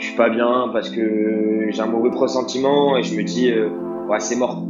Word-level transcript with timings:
je 0.00 0.06
suis 0.06 0.16
pas 0.16 0.30
bien 0.30 0.70
parce 0.72 0.88
que 0.88 1.68
j'ai 1.68 1.80
un 1.80 1.86
mauvais 1.86 2.10
pressentiment 2.10 2.96
et 2.96 3.02
je 3.02 3.14
me 3.14 3.22
dis 3.22 3.50
euh, 3.50 3.68
ouais 4.08 4.18
c'est 4.18 4.36
mort. 4.36 4.62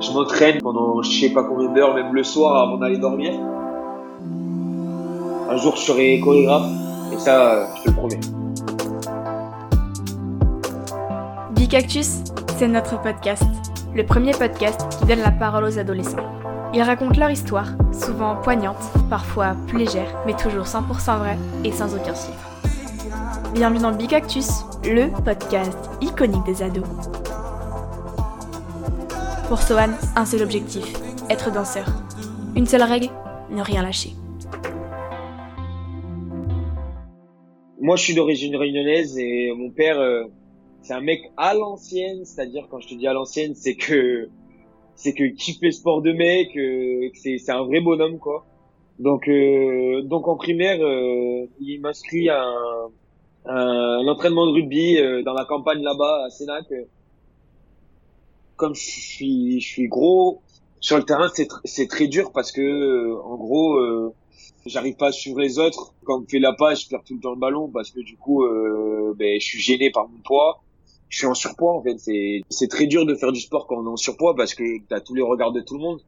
Je 0.00 0.12
m'entraîne 0.12 0.58
pendant 0.60 1.02
je 1.02 1.10
sais 1.10 1.30
pas 1.30 1.42
combien 1.42 1.72
d'heures, 1.72 1.94
même 1.94 2.14
le 2.14 2.22
soir 2.22 2.68
avant 2.68 2.76
d'aller 2.76 2.98
dormir. 2.98 3.32
Un 5.48 5.56
jour 5.56 5.74
je 5.76 5.82
serai 5.82 6.20
chorégraphe 6.20 6.70
et 7.12 7.18
ça 7.18 7.66
je 7.76 7.82
te 7.82 7.88
le 7.88 7.94
promets. 7.94 8.20
Bicactus, 11.52 12.22
c'est 12.58 12.68
notre 12.68 13.00
podcast, 13.00 13.44
le 13.94 14.04
premier 14.04 14.32
podcast 14.32 14.86
qui 14.98 15.06
donne 15.06 15.20
la 15.20 15.30
parole 15.30 15.64
aux 15.64 15.78
adolescents. 15.78 16.26
Ils 16.74 16.82
racontent 16.82 17.18
leur 17.18 17.30
histoire, 17.30 17.68
souvent 17.92 18.36
poignante, 18.36 18.92
parfois 19.08 19.54
plus 19.66 19.78
légère, 19.78 20.14
mais 20.26 20.34
toujours 20.34 20.66
100% 20.66 21.18
vraie 21.18 21.38
et 21.64 21.72
sans 21.72 21.94
aucun 21.94 22.14
chiffre. 22.14 22.49
Bienvenue 23.52 23.80
dans 23.80 23.90
Bicactus, 23.90 24.48
le 24.84 25.08
podcast 25.24 25.76
iconique 26.00 26.44
des 26.46 26.62
ados. 26.62 26.84
Pour 29.48 29.60
Sohan, 29.60 29.90
un 30.14 30.24
seul 30.24 30.42
objectif, 30.42 30.84
être 31.28 31.52
danseur. 31.52 31.86
Une 32.54 32.66
seule 32.66 32.84
règle, 32.84 33.08
ne 33.50 33.60
rien 33.60 33.82
lâcher. 33.82 34.10
Moi 37.80 37.96
je 37.96 38.04
suis 38.04 38.14
d'origine 38.14 38.54
réunionnaise 38.54 39.18
et 39.18 39.52
mon 39.56 39.70
père 39.70 39.98
euh, 39.98 40.26
c'est 40.82 40.94
un 40.94 41.00
mec 41.00 41.20
à 41.36 41.52
l'ancienne, 41.52 42.24
c'est-à-dire 42.24 42.68
quand 42.70 42.78
je 42.78 42.88
te 42.88 42.94
dis 42.94 43.08
à 43.08 43.12
l'ancienne, 43.12 43.56
c'est 43.56 43.74
que 43.74 44.28
c'est 44.94 45.12
que 45.12 45.24
kiffe 45.24 45.58
le 45.60 45.72
sport 45.72 46.02
de 46.02 46.12
mec, 46.12 46.56
euh, 46.56 47.10
c'est 47.14 47.38
c'est 47.38 47.52
un 47.52 47.64
vrai 47.64 47.80
bonhomme 47.80 48.18
quoi. 48.18 48.46
Donc 49.00 49.28
euh, 49.28 50.02
donc 50.02 50.28
en 50.28 50.36
primaire, 50.36 50.78
euh, 50.80 51.46
il 51.58 51.80
m'inscrit 51.80 52.28
à 52.28 52.44
un, 52.44 52.90
un 53.46 54.06
entraînement 54.06 54.46
de 54.46 54.52
rugby 54.52 54.98
euh, 54.98 55.22
dans 55.22 55.34
la 55.34 55.44
campagne 55.44 55.82
là-bas 55.82 56.24
à 56.26 56.30
Sénac. 56.30 56.66
Comme 58.56 58.74
je 58.74 58.80
suis, 58.80 59.60
je 59.60 59.66
suis 59.66 59.88
gros 59.88 60.42
sur 60.80 60.96
le 60.96 61.04
terrain, 61.04 61.28
c'est 61.34 61.48
tr- 61.48 61.88
très 61.88 62.08
dur 62.08 62.32
parce 62.32 62.52
que 62.52 62.60
euh, 62.60 63.22
en 63.22 63.36
gros, 63.36 63.76
euh, 63.76 64.14
j'arrive 64.66 64.96
pas 64.96 65.08
à 65.08 65.12
suivre 65.12 65.40
les 65.40 65.58
autres. 65.58 65.94
Quand 66.04 66.18
on 66.18 66.20
me 66.20 66.26
fait 66.26 66.38
la 66.38 66.52
passe, 66.52 66.82
je 66.84 66.88
perds 66.88 67.04
tout 67.04 67.14
le 67.14 67.20
temps 67.20 67.32
le 67.32 67.38
ballon 67.38 67.70
parce 67.70 67.90
que 67.90 68.00
du 68.00 68.16
coup, 68.16 68.44
euh, 68.44 69.14
ben, 69.16 69.40
je 69.40 69.44
suis 69.44 69.60
gêné 69.60 69.90
par 69.90 70.08
mon 70.08 70.18
poids. 70.24 70.62
Je 71.08 71.18
suis 71.18 71.26
en 71.26 71.34
surpoids 71.34 71.74
en 71.74 71.82
fait. 71.82 71.96
C'est 71.98 72.68
très 72.68 72.86
dur 72.86 73.04
de 73.06 73.14
faire 73.14 73.32
du 73.32 73.40
sport 73.40 73.66
quand 73.66 73.76
on 73.78 73.86
est 73.86 73.90
en 73.90 73.96
surpoids 73.96 74.34
parce 74.36 74.54
que 74.54 74.62
t'as 74.88 75.00
tous 75.00 75.14
les 75.14 75.22
regards 75.22 75.52
de 75.52 75.60
tout 75.60 75.74
le 75.74 75.80
monde. 75.80 76.00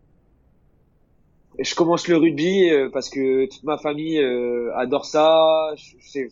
Je 1.58 1.75
commence 1.75 2.08
le 2.08 2.17
rugby 2.17 2.70
euh, 2.70 2.89
parce 2.91 3.11
que 3.11 3.47
toute 3.47 3.62
ma 3.62 3.77
famille 3.77 4.19
euh, 4.19 4.75
adore 4.77 5.05
ça. 5.05 5.75
C'est 6.00 6.28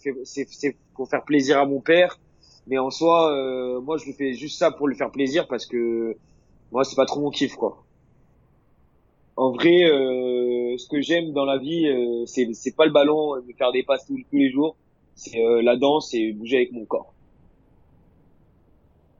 pour 0.94 1.08
faire 1.08 1.24
plaisir 1.24 1.58
à 1.58 1.66
mon 1.66 1.80
père, 1.80 2.18
mais 2.66 2.78
en 2.78 2.90
soi, 2.90 3.32
euh, 3.32 3.80
moi 3.80 3.98
je 3.98 4.06
lui 4.06 4.12
fais 4.14 4.32
juste 4.32 4.58
ça 4.58 4.70
pour 4.70 4.88
lui 4.88 4.96
faire 4.96 5.10
plaisir 5.10 5.46
parce 5.46 5.66
que 5.66 6.16
moi 6.72 6.84
c'est 6.84 6.96
pas 6.96 7.06
trop 7.06 7.20
mon 7.20 7.30
kiff 7.30 7.54
quoi. 7.54 7.84
En 9.36 9.52
vrai, 9.52 9.84
euh, 9.84 10.76
ce 10.76 10.86
que 10.86 11.00
j'aime 11.00 11.32
dans 11.32 11.46
la 11.46 11.56
vie, 11.56 11.86
euh, 11.88 12.26
c'est 12.26 12.76
pas 12.76 12.84
le 12.84 12.92
ballon, 12.92 13.36
me 13.36 13.52
faire 13.54 13.72
des 13.72 13.82
passes 13.82 14.04
tous, 14.06 14.18
tous 14.30 14.36
les 14.36 14.50
jours, 14.50 14.76
c'est 15.14 15.42
euh, 15.42 15.62
la 15.62 15.76
danse 15.76 16.12
et 16.12 16.32
bouger 16.32 16.56
avec 16.56 16.72
mon 16.72 16.84
corps. 16.84 17.14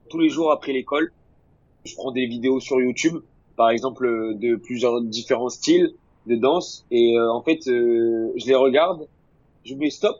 Tous 0.09 0.19
les 0.19 0.29
jours 0.29 0.51
après 0.51 0.73
l'école, 0.73 1.11
je 1.85 1.95
prends 1.95 2.11
des 2.11 2.27
vidéos 2.27 2.59
sur 2.59 2.79
YouTube 2.79 3.21
par 3.55 3.69
exemple 3.69 4.05
euh, 4.05 4.33
de 4.33 4.55
plusieurs 4.55 5.01
différents 5.01 5.49
styles 5.49 5.93
de 6.27 6.35
danse 6.35 6.85
et 6.91 7.17
euh, 7.17 7.31
en 7.31 7.41
fait 7.41 7.67
euh, 7.67 8.31
je 8.35 8.45
les 8.45 8.55
regarde, 8.55 9.07
je 9.65 9.75
mets 9.75 9.89
stop 9.89 10.17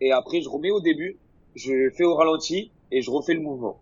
et 0.00 0.12
après 0.12 0.40
je 0.40 0.48
remets 0.48 0.70
au 0.70 0.80
début, 0.80 1.16
je 1.54 1.90
fais 1.96 2.04
au 2.04 2.14
ralenti 2.14 2.70
et 2.90 3.02
je 3.02 3.10
refais 3.10 3.34
le 3.34 3.40
mouvement. 3.40 3.80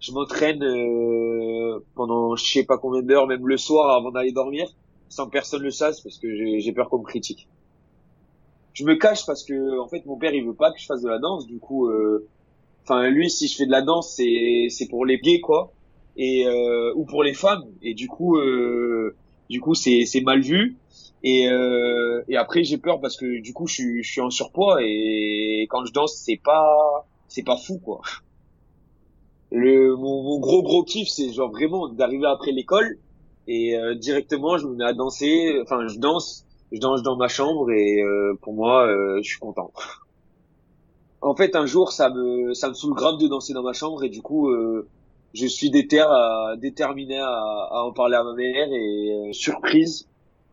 Je 0.00 0.12
m'entraîne 0.12 0.62
euh, 0.62 1.78
pendant 1.94 2.34
je 2.34 2.44
sais 2.44 2.64
pas 2.64 2.78
combien 2.78 3.02
d'heures, 3.02 3.26
même 3.26 3.46
le 3.46 3.56
soir 3.56 3.94
avant 3.96 4.10
d'aller 4.10 4.32
dormir, 4.32 4.68
sans 5.08 5.26
que 5.26 5.30
personne 5.30 5.62
le 5.62 5.70
sache 5.70 6.02
parce 6.02 6.18
que 6.18 6.58
j'ai 6.58 6.72
peur 6.72 6.88
qu'on 6.88 6.98
me 6.98 7.04
critique. 7.04 7.48
Je 8.72 8.84
me 8.84 8.94
cache 8.94 9.26
parce 9.26 9.44
que 9.44 9.78
en 9.78 9.88
fait 9.88 10.06
mon 10.06 10.16
père 10.16 10.34
il 10.34 10.44
veut 10.44 10.54
pas 10.54 10.72
que 10.72 10.80
je 10.80 10.86
fasse 10.86 11.02
de 11.02 11.08
la 11.08 11.18
danse, 11.18 11.46
du 11.46 11.58
coup, 11.58 11.88
euh, 11.88 12.26
enfin 12.82 13.08
lui 13.08 13.30
si 13.30 13.46
je 13.46 13.56
fais 13.56 13.66
de 13.66 13.70
la 13.70 13.82
danse 13.82 14.14
c'est 14.16 14.66
c'est 14.70 14.88
pour 14.88 15.04
les 15.04 15.18
gays 15.18 15.40
quoi 15.40 15.72
et 16.20 16.46
euh, 16.46 16.92
ou 16.94 17.06
pour 17.06 17.24
les 17.24 17.32
femmes. 17.32 17.64
Et 17.82 17.94
du 17.94 18.06
coup 18.06 18.36
euh, 18.36 19.16
du 19.48 19.60
coup 19.60 19.74
c'est 19.74 20.04
c'est 20.04 20.20
mal 20.20 20.42
vu. 20.42 20.76
Et 21.22 21.48
euh, 21.48 22.22
et 22.28 22.36
après 22.36 22.62
j'ai 22.62 22.76
peur 22.78 23.00
parce 23.00 23.16
que 23.16 23.40
du 23.40 23.52
coup 23.54 23.66
je 23.66 23.74
suis 23.74 24.02
je 24.02 24.10
suis 24.12 24.20
en 24.20 24.30
surpoids 24.30 24.78
et 24.82 25.66
quand 25.70 25.84
je 25.86 25.92
danse 25.92 26.14
c'est 26.14 26.40
pas 26.42 27.06
c'est 27.28 27.42
pas 27.42 27.56
fou 27.56 27.78
quoi. 27.78 28.02
Le 29.50 29.96
mon, 29.96 30.22
mon 30.22 30.38
gros 30.40 30.62
gros 30.62 30.84
kiff 30.84 31.08
c'est 31.08 31.32
genre 31.32 31.50
vraiment 31.50 31.88
d'arriver 31.88 32.26
après 32.26 32.52
l'école 32.52 32.98
et 33.48 33.76
euh, 33.76 33.94
directement 33.94 34.58
je 34.58 34.66
me 34.66 34.74
mets 34.76 34.84
à 34.84 34.92
danser. 34.92 35.58
Enfin 35.62 35.88
je 35.88 35.98
danse 35.98 36.44
je 36.70 36.80
danse 36.80 37.02
dans 37.02 37.16
ma 37.16 37.28
chambre 37.28 37.70
et 37.70 38.02
euh, 38.02 38.34
pour 38.42 38.52
moi 38.52 38.86
euh, 38.86 39.20
je 39.22 39.28
suis 39.28 39.40
content. 39.40 39.72
En 41.22 41.34
fait 41.34 41.56
un 41.56 41.64
jour 41.64 41.92
ça 41.92 42.10
me 42.10 42.52
ça 42.52 42.68
me 42.68 42.74
saoule 42.74 42.94
grave 42.94 43.18
de 43.18 43.26
danser 43.26 43.54
dans 43.54 43.62
ma 43.62 43.72
chambre 43.72 44.04
et 44.04 44.10
du 44.10 44.20
coup 44.20 44.50
euh, 44.50 44.86
je 45.34 45.46
suis 45.46 45.70
déter 45.70 46.04
déterminé 46.58 47.18
à, 47.18 47.28
à 47.28 47.82
en 47.84 47.92
parler 47.92 48.16
à 48.16 48.24
ma 48.24 48.34
mère 48.34 48.68
et 48.72 49.12
euh, 49.12 49.32
surprise 49.32 50.08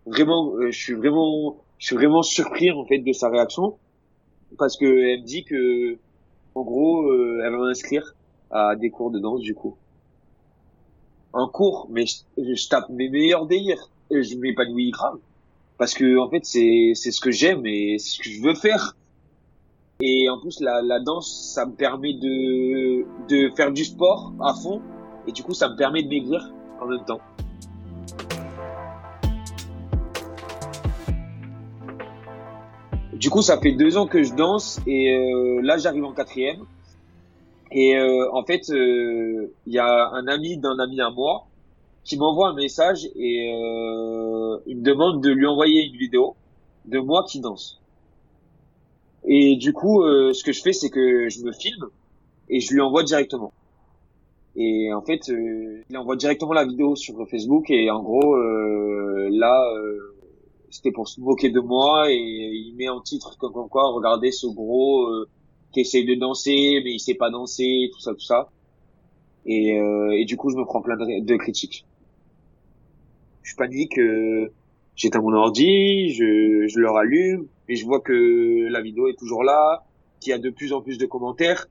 vraiment 0.08 0.54
euh, 0.56 0.72
je 0.72 0.80
suis 0.80 0.94
vraiment 0.94 1.58
je 1.78 1.88
suis 1.88 1.96
vraiment 1.96 2.24
surpris 2.24 2.72
en 2.72 2.86
fait 2.86 3.00
de 3.00 3.14
sa 3.14 3.30
réaction. 3.30 3.78
Parce 4.58 4.78
que 4.78 4.86
elle 4.86 5.22
me 5.22 5.26
dit 5.26 5.44
que 5.44 5.98
en 6.56 6.64
gros 6.64 7.04
euh, 7.04 7.42
elle 7.44 7.52
va 7.52 7.58
m'inscrire 7.60 8.16
à 8.50 8.76
des 8.76 8.90
cours 8.90 9.12
de 9.12 9.20
danse 9.20 9.42
du 9.42 9.54
coup. 9.54 9.76
Un 11.34 11.48
cours 11.48 11.88
mais 11.92 12.06
je, 12.06 12.56
je 12.56 12.70
tape 12.70 12.90
mes 12.90 13.10
meilleurs 13.10 13.46
délires 13.46 13.90
et 14.10 14.24
je 14.24 14.38
m'épanouis 14.38 14.92
grave. 14.92 15.20
Parce 15.78 15.94
que 15.94 16.18
en 16.18 16.30
fait 16.30 16.46
c'est 16.46 16.94
c'est 16.96 17.12
ce 17.12 17.20
que 17.22 17.32
j'aime 17.32 17.66
et 17.66 17.98
c'est 18.00 18.18
ce 18.18 18.20
que 18.20 18.30
je 18.30 18.42
veux 18.42 18.56
faire 18.56 18.96
et 20.00 20.30
en 20.30 20.40
plus, 20.40 20.60
la, 20.60 21.00
danse, 21.00 21.52
ça 21.56 21.66
me 21.66 21.74
permet 21.74 22.14
de, 22.14 23.04
de 23.28 23.56
faire 23.56 23.72
du 23.72 23.84
sport 23.84 24.32
à 24.40 24.54
fond. 24.54 24.82
Et 25.26 25.32
du 25.32 25.44
coup, 25.44 25.54
ça 25.54 25.70
me 25.70 25.76
permet 25.76 26.04
de 26.04 26.10
maigrir 26.10 26.52
en 26.80 26.86
même 26.86 27.04
temps. 27.04 27.20
Du 33.14 33.32
coup, 33.32 33.42
ça 33.42 33.60
fait 33.60 33.72
deux 33.72 33.98
ans 33.98 34.06
que 34.06 34.22
je 34.22 34.36
danse 34.36 34.80
et 34.86 35.16
euh, 35.16 35.60
là, 35.64 35.78
j'arrive 35.80 36.06
en 36.06 36.14
quatrième. 36.14 36.62
Et 37.72 37.98
euh, 37.98 38.32
en 38.32 38.44
fait, 38.44 38.70
euh, 38.70 39.52
il 39.66 39.74
y 39.74 39.80
a 39.80 40.10
un 40.12 40.28
ami 40.28 40.58
d'un 40.58 40.78
ami 40.78 41.02
à 41.02 41.10
moi 41.10 41.48
qui 42.04 42.18
m'envoie 42.18 42.50
un 42.50 42.54
message 42.54 43.06
et 43.16 43.50
il 44.68 44.78
me 44.78 44.84
demande 44.84 45.22
de 45.22 45.32
lui 45.32 45.48
envoyer 45.48 45.88
une 45.88 45.98
vidéo 45.98 46.36
de 46.86 47.00
moi 47.00 47.26
qui 47.28 47.42
danse. 47.42 47.82
Et 49.28 49.58
du 49.58 49.74
coup, 49.74 50.04
euh, 50.04 50.32
ce 50.34 50.44
que 50.44 50.54
je 50.54 50.62
fais, 50.62 50.72
c'est 50.72 50.90
que 50.90 51.28
je 51.28 51.44
me 51.44 51.52
filme 51.52 51.88
et 52.50 52.62
je 52.62 52.74
lui 52.74 52.80
envoie 52.80 53.04
directement. 53.04 53.52
Et 54.56 54.92
en 54.94 55.02
fait, 55.02 55.30
euh, 55.30 55.84
il 55.90 55.98
envoie 55.98 56.16
directement 56.16 56.54
la 56.54 56.66
vidéo 56.66 56.96
sur 56.96 57.28
Facebook 57.30 57.70
et 57.70 57.92
en 57.92 58.02
gros, 58.02 58.36
euh, 58.36 59.28
là, 59.32 59.70
euh, 59.76 60.16
c'était 60.72 60.92
pour 60.92 61.10
se 61.10 61.20
moquer 61.20 61.50
de 61.50 61.60
moi 61.60 62.10
et 62.10 62.16
il 62.16 62.74
met 62.76 62.88
en 62.88 63.02
titre 63.02 63.38
comme, 63.38 63.52
quoi, 63.70 63.92
regardez 63.92 64.32
ce 64.32 64.48
gros 64.48 65.04
euh, 65.08 65.28
qui 65.74 65.82
essaye 65.82 66.06
de 66.06 66.16
danser 66.16 66.82
mais 66.84 66.94
il 66.94 67.00
sait 67.00 67.14
pas 67.14 67.30
danser, 67.30 67.92
tout 67.94 68.00
ça, 68.00 68.14
tout 68.14 68.22
ça. 68.22 68.50
Et, 69.46 69.78
euh, 69.78 70.18
et 70.18 70.24
du 70.24 70.38
coup, 70.38 70.50
je 70.50 70.56
me 70.56 70.64
prends 70.64 70.82
plein 70.82 70.96
de, 70.96 71.36
critiques. 71.36 71.86
Je 73.44 73.56
panique, 73.56 74.00
j'éteins 74.96 75.22
mon 75.22 75.34
ordi, 75.34 76.14
je, 76.14 76.68
je 76.68 76.80
le 76.80 76.90
rallume 76.90 77.48
et 77.70 77.76
je 77.76 77.86
vois 77.86 78.00
que 78.00 78.68
la 78.70 78.82
vidéo 78.82 79.08
est 79.08 79.18
toujours 79.18 79.44
là, 79.44 79.86
qu'il 80.20 80.32
y 80.32 80.34
a 80.34 80.38
de 80.38 80.50
plus 80.50 80.74
en 80.74 80.82
plus 80.82 80.98
de 80.98 81.06
commentaires 81.06 81.68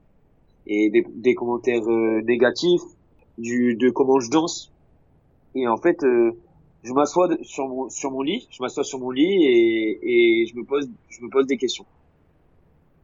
et 0.66 0.90
des, 0.90 1.06
des 1.14 1.34
commentaires 1.34 1.88
euh, 1.88 2.20
négatifs 2.22 2.82
du 3.38 3.76
de 3.76 3.90
comment 3.90 4.20
je 4.20 4.30
danse. 4.30 4.72
Et 5.54 5.66
en 5.68 5.76
fait, 5.76 6.02
euh, 6.04 6.32
je 6.82 6.92
m'assois 6.92 7.28
sur 7.42 7.68
mon 7.68 7.88
sur 7.88 8.10
mon 8.10 8.22
lit, 8.22 8.46
je 8.50 8.62
m'assois 8.62 8.84
sur 8.84 8.98
mon 8.98 9.10
lit 9.10 9.44
et, 9.44 10.42
et 10.42 10.46
je 10.46 10.56
me 10.56 10.64
pose 10.64 10.88
je 11.08 11.22
me 11.22 11.30
pose 11.30 11.46
des 11.46 11.56
questions. 11.56 11.86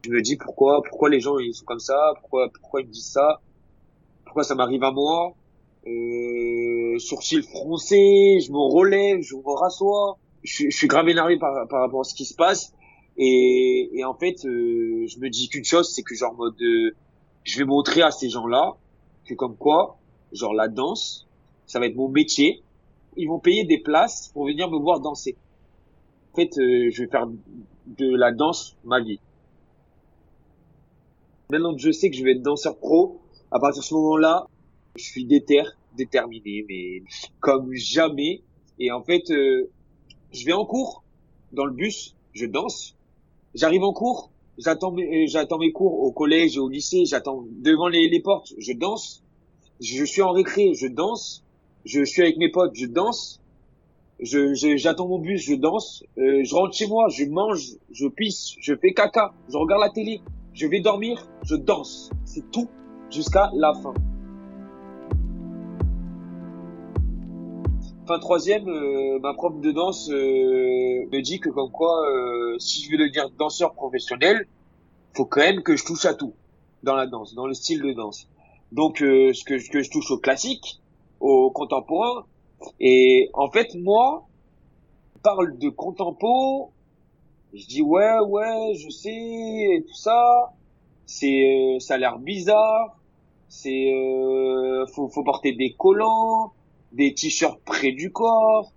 Je 0.05 0.11
me 0.11 0.21
dis 0.21 0.37
pourquoi 0.37 0.83
pourquoi 0.83 1.09
les 1.09 1.21
gens 1.21 1.39
ils 1.39 1.55
sont 1.55 1.65
comme 1.65 1.81
ça, 1.81 2.13
pourquoi 2.21 2.51
pourquoi 2.53 2.83
ils 2.83 2.89
me 2.89 2.93
disent 2.93 3.13
ça, 3.13 3.41
pourquoi 4.25 4.45
ça 4.45 4.55
m'arrive 4.55 4.85
à 4.85 4.93
moi. 4.93 5.35
Euh, 5.87 6.99
sourcils 6.99 7.43
froncés, 7.43 8.39
je 8.41 8.53
me 8.53 8.59
relève, 8.59 9.21
je 9.21 9.35
me 9.35 9.53
rassois. 9.53 10.19
Je, 10.45 10.65
je 10.71 10.77
suis 10.77 10.89
grave 10.89 11.09
énervé 11.09 11.39
par, 11.39 11.67
par 11.69 11.81
rapport 11.81 12.01
à 12.01 12.05
ce 12.05 12.15
qui 12.15 12.25
se 12.25 12.35
passe. 12.35 12.73
Et, 13.17 13.91
et 13.93 14.05
en 14.05 14.15
fait, 14.15 14.45
euh, 14.45 15.07
je 15.07 15.19
me 15.19 15.29
dis 15.29 15.49
qu'une 15.49 15.65
chose, 15.65 15.93
c'est 15.93 16.03
que 16.03 16.15
genre 16.15 16.33
en 16.33 16.37
mode, 16.37 16.61
euh, 16.63 16.95
je 17.45 17.59
vais 17.59 17.65
montrer 17.65 18.03
à 18.03 18.11
ces 18.11 18.29
gens-là 18.29 18.77
que 19.27 19.35
comme 19.35 19.57
quoi, 19.57 19.99
genre 20.33 20.55
la 20.55 20.69
danse, 20.69 21.27
ça 21.67 21.79
va 21.79 21.87
être 21.87 21.97
mon 21.97 22.09
métier. 22.09 22.63
Ils 23.17 23.29
vont 23.29 23.39
payer 23.39 23.65
des 23.65 23.79
places 23.79 24.29
pour 24.33 24.47
venir 24.47 24.71
me 24.71 24.79
voir 24.79 25.01
danser. 25.01 25.37
En 26.33 26.37
fait, 26.37 26.57
euh, 26.59 26.91
je 26.91 27.03
vais 27.03 27.11
faire 27.11 27.27
de 27.87 28.17
la 28.17 28.33
danse 28.33 28.77
ma 28.85 29.01
vie. 29.01 29.21
Maintenant 31.51 31.75
que 31.75 31.81
je 31.83 31.91
sais 31.91 32.11
que 32.11 32.17
je 32.17 32.25
vais 32.25 32.33
être 32.33 32.43
danseur 32.43 32.79
pro, 32.79 33.21
à 33.51 33.61
partir 33.61 33.83
de 33.83 33.87
ce 33.87 33.95
moment-là, 33.95 34.47
je 34.97 35.03
suis 35.03 35.27
déter, 35.27 35.63
déterminé, 35.97 36.65
mais 36.69 37.03
comme 37.41 37.75
jamais. 37.75 38.43
Et 38.79 38.91
en 38.91 39.03
fait, 39.03 39.31
euh, 39.31 39.71
je 40.33 40.47
vais 40.47 40.53
en 40.53 40.65
cours, 40.65 41.05
dans 41.53 41.67
le 41.67 41.73
bus, 41.73 42.17
je 42.33 42.47
danse. 42.47 42.97
J'arrive 43.55 43.83
en 43.85 43.93
cours, 43.93 44.31
j'attends 44.57 44.93
mes, 44.93 45.25
euh, 45.25 45.27
j'attends 45.27 45.59
mes 45.59 45.73
cours 45.73 46.01
au 46.03 46.11
collège 46.11 46.57
et 46.57 46.61
au 46.61 46.69
lycée, 46.69 47.05
j'attends 47.05 47.45
devant 47.51 47.89
les, 47.89 48.21
portes, 48.21 48.53
je 48.59 48.73
danse. 48.73 49.23
Je 49.81 50.05
suis 50.05 50.23
en 50.23 50.31
récré, 50.31 50.75
je 50.75 50.87
danse. 50.87 51.45
Je 51.85 52.05
suis 52.05 52.23
avec 52.23 52.37
mes 52.37 52.51
potes, 52.51 52.75
je 52.75 52.87
danse. 52.87 53.41
J'attends 54.21 55.09
mon 55.09 55.19
bus, 55.19 55.43
je 55.43 55.55
danse. 55.55 56.05
Euh, 56.17 56.45
je 56.45 56.55
rentre 56.55 56.75
chez 56.75 56.87
moi, 56.87 57.09
je 57.09 57.25
mange, 57.25 57.73
je 57.91 58.07
pisse, 58.07 58.55
je 58.61 58.75
fais 58.75 58.93
caca, 58.93 59.35
je 59.49 59.57
regarde 59.57 59.83
la 59.83 59.91
télé, 59.91 60.21
je 60.55 60.67
vais 60.67 60.81
dormir, 60.81 61.29
je 61.45 61.57
danse. 61.57 62.11
C'est 62.25 62.51
tout 62.53 62.69
jusqu'à 63.11 63.51
la 63.55 63.75
fin. 63.75 63.95
Fin 68.05 68.19
troisième, 68.19 68.69
euh, 68.69 69.21
ma 69.21 69.33
prof 69.33 69.61
de 69.61 69.71
danse 69.71 70.11
euh, 70.11 71.07
me 71.13 71.21
dit 71.21 71.39
que 71.39 71.51
comme 71.51 71.71
quoi, 71.71 72.05
euh, 72.11 72.59
si 72.59 72.83
je 72.83 72.91
veux 72.91 72.99
devenir 72.99 73.31
danseur 73.31 73.75
professionnel, 73.75 74.49
faut 75.15 75.25
quand 75.25 75.41
même 75.41 75.63
que 75.63 75.77
je 75.77 75.85
touche 75.85 76.05
à 76.05 76.15
tout 76.15 76.35
dans 76.83 76.97
la 76.97 77.07
danse, 77.07 77.35
dans 77.35 77.47
le 77.47 77.55
style 77.55 77.81
de 77.81 77.93
danse. 77.93 78.27
Donc, 78.73 78.99
ce 78.99 79.45
que, 79.45 79.71
que 79.71 79.83
je 79.83 79.91
touche 79.91 80.11
au 80.11 80.19
classique, 80.19 80.81
au 81.21 81.53
contemporain, 81.53 82.25
et 82.81 83.31
en 83.35 83.49
fait, 83.51 83.69
moi, 83.77 84.27
je 85.15 85.21
parle 85.21 85.57
de 85.59 85.69
contempo, 85.69 86.73
je 87.55 87.65
dis 87.67 87.83
ouais, 87.83 88.19
ouais, 88.19 88.75
je 88.75 88.89
sais, 88.89 89.85
tout 89.87 89.95
ça, 89.95 90.53
c'est, 91.07 91.77
ça 91.79 91.95
a 91.95 91.99
l'air 91.99 92.19
bizarre, 92.19 92.99
c'est, 93.49 93.93
faut, 94.93 95.09
faut 95.09 95.23
porter 95.23 95.53
des 95.53 95.75
collants, 95.75 96.53
des 96.93 97.15
t-shirts 97.15 97.61
près 97.65 97.93
du 97.93 98.11
corps. 98.13 98.73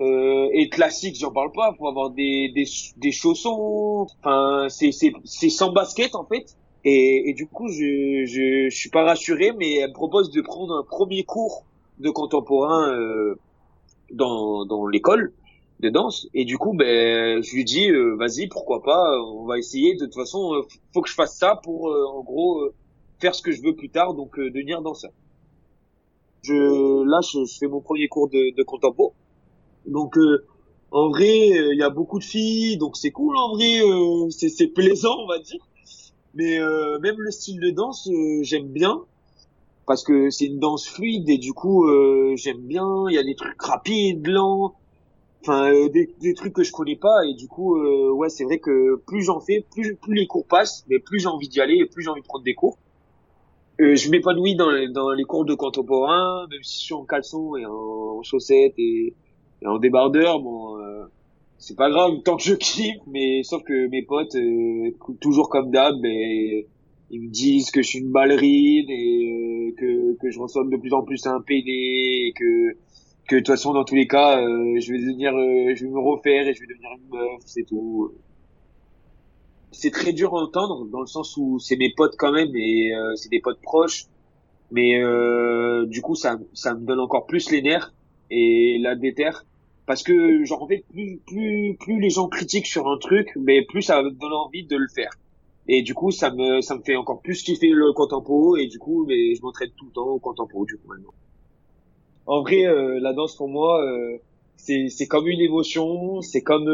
Euh, 0.00 0.48
et 0.52 0.68
classique, 0.68 1.16
j'en 1.18 1.32
parle 1.32 1.50
pas. 1.50 1.74
Faut 1.76 1.88
avoir 1.88 2.10
des 2.10 2.52
des, 2.54 2.64
des 2.98 3.12
chaussons. 3.12 4.06
Enfin, 4.20 4.68
c'est 4.68 4.92
c'est 4.92 5.12
c'est 5.24 5.48
sans 5.48 5.72
basket 5.72 6.14
en 6.14 6.24
fait. 6.24 6.56
Et, 6.84 7.28
et 7.28 7.34
du 7.34 7.46
coup, 7.46 7.68
je, 7.68 8.24
je 8.24 8.68
je 8.70 8.76
suis 8.76 8.90
pas 8.90 9.02
rassuré, 9.02 9.52
mais 9.58 9.74
elle 9.74 9.88
me 9.88 9.94
propose 9.94 10.30
de 10.30 10.40
prendre 10.40 10.74
un 10.76 10.84
premier 10.84 11.24
cours 11.24 11.64
de 11.98 12.10
contemporain 12.10 12.92
euh, 12.92 13.34
dans 14.12 14.64
dans 14.66 14.86
l'école 14.86 15.32
de 15.80 15.88
danse. 15.88 16.28
Et 16.32 16.44
du 16.44 16.58
coup, 16.58 16.74
ben 16.74 17.42
je 17.42 17.54
lui 17.56 17.64
dis, 17.64 17.90
euh, 17.90 18.14
vas-y, 18.14 18.46
pourquoi 18.46 18.84
pas. 18.84 19.20
On 19.34 19.46
va 19.46 19.58
essayer. 19.58 19.96
De 19.96 20.04
toute 20.04 20.14
façon, 20.14 20.54
euh, 20.54 20.62
faut 20.94 21.02
que 21.02 21.08
je 21.08 21.14
fasse 21.14 21.36
ça 21.36 21.56
pour 21.56 21.86
en 21.86 22.22
gros 22.22 22.70
faire 23.18 23.34
ce 23.34 23.42
que 23.42 23.50
je 23.50 23.60
veux 23.62 23.74
plus 23.74 23.90
tard, 23.90 24.14
donc 24.14 24.38
devenir 24.38 24.80
danseur. 24.80 25.10
Je, 26.42 27.04
là, 27.04 27.20
je, 27.20 27.44
fais 27.58 27.66
mon 27.66 27.80
premier 27.80 28.08
cours 28.08 28.28
de, 28.28 28.54
de 28.56 28.62
contempo. 28.62 29.14
Donc, 29.86 30.16
euh, 30.16 30.44
en 30.90 31.08
vrai, 31.08 31.48
il 31.48 31.78
y 31.78 31.82
a 31.82 31.90
beaucoup 31.90 32.18
de 32.18 32.24
filles, 32.24 32.76
donc 32.76 32.96
c'est 32.96 33.10
cool. 33.10 33.36
En 33.36 33.54
vrai, 33.54 33.80
euh, 33.80 34.30
c'est 34.30 34.68
plaisant, 34.68 35.16
on 35.18 35.26
va 35.26 35.38
dire. 35.38 35.60
Mais 36.34 36.58
euh, 36.60 36.98
même 37.00 37.16
le 37.18 37.30
style 37.30 37.60
de 37.60 37.70
danse, 37.70 38.08
j'aime 38.42 38.68
bien 38.68 39.02
parce 39.86 40.04
que 40.04 40.28
c'est 40.28 40.44
une 40.44 40.58
danse 40.58 40.86
fluide 40.86 41.28
et 41.30 41.38
du 41.38 41.54
coup, 41.54 41.88
j'aime 42.36 42.60
bien. 42.60 43.06
Il 43.08 43.14
y 43.14 43.18
a 43.18 43.22
des 43.22 43.34
trucs 43.34 43.60
rapides, 43.60 44.26
lents, 44.26 44.74
enfin 45.40 45.72
des, 45.88 46.14
des, 46.20 46.34
trucs 46.34 46.52
que 46.52 46.62
je 46.62 46.72
connais 46.72 46.96
pas 46.96 47.24
et 47.26 47.32
du 47.32 47.48
coup, 47.48 47.80
ouais, 48.12 48.28
c'est 48.28 48.44
vrai 48.44 48.58
que 48.58 48.96
plus 49.06 49.22
j'en 49.22 49.40
fais, 49.40 49.64
plus 49.72 49.96
plus 49.96 50.14
les 50.14 50.26
cours 50.26 50.46
passent, 50.46 50.84
mais 50.90 50.98
plus 50.98 51.20
j'ai 51.20 51.28
envie 51.28 51.48
d'y 51.48 51.62
aller 51.62 51.76
et 51.76 51.86
plus 51.86 52.02
j'ai 52.02 52.10
envie 52.10 52.20
de 52.20 52.26
prendre 52.26 52.44
des 52.44 52.54
cours. 52.54 52.76
Euh, 53.80 53.94
je 53.94 54.10
m'épanouis 54.10 54.56
dans, 54.56 54.70
dans 54.92 55.10
les 55.12 55.22
cours 55.22 55.44
de 55.44 55.54
contemporain, 55.54 56.46
même 56.50 56.62
si 56.64 56.80
je 56.80 56.84
suis 56.86 56.94
en 56.94 57.04
caleçon 57.04 57.54
et 57.56 57.64
en, 57.64 58.22
chaussettes 58.22 58.74
et, 58.76 59.14
en 59.64 59.78
débardeur, 59.78 60.40
bon, 60.40 60.78
euh, 60.78 61.04
c'est 61.58 61.76
pas 61.76 61.88
grave 61.88 62.22
tant 62.24 62.36
que 62.36 62.42
je 62.42 62.54
kiffe, 62.56 63.00
mais 63.06 63.42
sauf 63.44 63.62
que 63.62 63.86
mes 63.88 64.02
potes, 64.02 64.34
euh, 64.34 64.90
toujours 65.20 65.48
comme 65.48 65.70
d'hab, 65.70 65.94
ils 66.04 67.20
me 67.22 67.30
disent 67.30 67.70
que 67.70 67.80
je 67.82 67.88
suis 67.88 67.98
une 68.00 68.10
ballerine 68.10 68.90
et 68.90 69.74
que, 69.78 70.16
que 70.16 70.30
je 70.30 70.40
ressemble 70.40 70.72
de 70.72 70.76
plus 70.76 70.92
en 70.92 71.02
plus 71.02 71.24
à 71.26 71.30
un 71.34 71.40
PD 71.40 71.70
et 71.70 72.32
que 72.36 72.76
que 73.28 73.34
de 73.34 73.40
toute 73.40 73.48
façon 73.48 73.74
dans 73.74 73.84
tous 73.84 73.94
les 73.94 74.06
cas, 74.06 74.40
je 74.40 74.90
vais 74.90 74.98
devenir, 74.98 75.32
je 75.32 75.84
vais 75.84 75.90
me 75.90 76.00
refaire 76.00 76.48
et 76.48 76.54
je 76.54 76.60
vais 76.60 76.66
devenir 76.66 76.88
une 76.96 77.10
meuf, 77.10 77.42
c'est 77.44 77.64
tout 77.64 78.10
c'est 79.72 79.90
très 79.90 80.12
dur 80.12 80.34
à 80.34 80.42
entendre 80.42 80.86
dans 80.86 81.00
le 81.00 81.06
sens 81.06 81.36
où 81.36 81.58
c'est 81.58 81.76
mes 81.76 81.92
potes 81.94 82.14
quand 82.16 82.32
même 82.32 82.54
et 82.54 82.94
euh, 82.94 83.14
c'est 83.16 83.28
des 83.28 83.40
potes 83.40 83.60
proches. 83.60 84.06
Mais 84.70 85.02
euh, 85.02 85.86
du 85.86 86.02
coup 86.02 86.14
ça 86.14 86.38
ça 86.52 86.74
me 86.74 86.84
donne 86.84 87.00
encore 87.00 87.26
plus 87.26 87.50
les 87.50 87.62
nerfs 87.62 87.92
et 88.30 88.78
la 88.80 88.94
déterre. 88.94 89.44
Parce 89.86 90.02
que 90.02 90.44
genre 90.44 90.62
en 90.62 90.68
fait 90.68 90.84
plus 90.90 91.20
plus 91.26 91.76
plus 91.80 92.00
les 92.00 92.10
gens 92.10 92.28
critiquent 92.28 92.66
sur 92.66 92.88
un 92.88 92.98
truc 92.98 93.30
mais 93.36 93.64
plus 93.64 93.82
ça 93.82 94.02
me 94.02 94.10
donne 94.10 94.32
envie 94.32 94.64
de 94.64 94.76
le 94.76 94.88
faire. 94.94 95.10
Et 95.68 95.82
du 95.82 95.94
coup 95.94 96.10
ça 96.10 96.30
me 96.30 96.60
ça 96.60 96.76
me 96.76 96.82
fait 96.82 96.96
encore 96.96 97.20
plus 97.20 97.42
kiffer 97.42 97.70
le 97.70 97.92
contempo 97.92 98.56
et 98.56 98.66
du 98.66 98.78
coup 98.78 99.06
mais 99.06 99.34
je 99.34 99.42
m'entraîne 99.42 99.70
tout 99.76 99.86
le 99.86 99.92
temps 99.92 100.08
au 100.08 100.18
contempo 100.18 100.64
du 100.66 100.76
coup 100.76 100.88
maintenant. 100.88 101.14
En 102.26 102.42
vrai 102.42 102.66
euh, 102.66 103.00
la 103.00 103.14
danse 103.14 103.36
pour 103.36 103.48
moi 103.48 103.82
c'est 104.56 104.88
c'est 104.88 105.06
comme 105.06 105.28
une 105.28 105.40
émotion 105.40 106.20
c'est 106.20 106.42
comme 106.42 106.68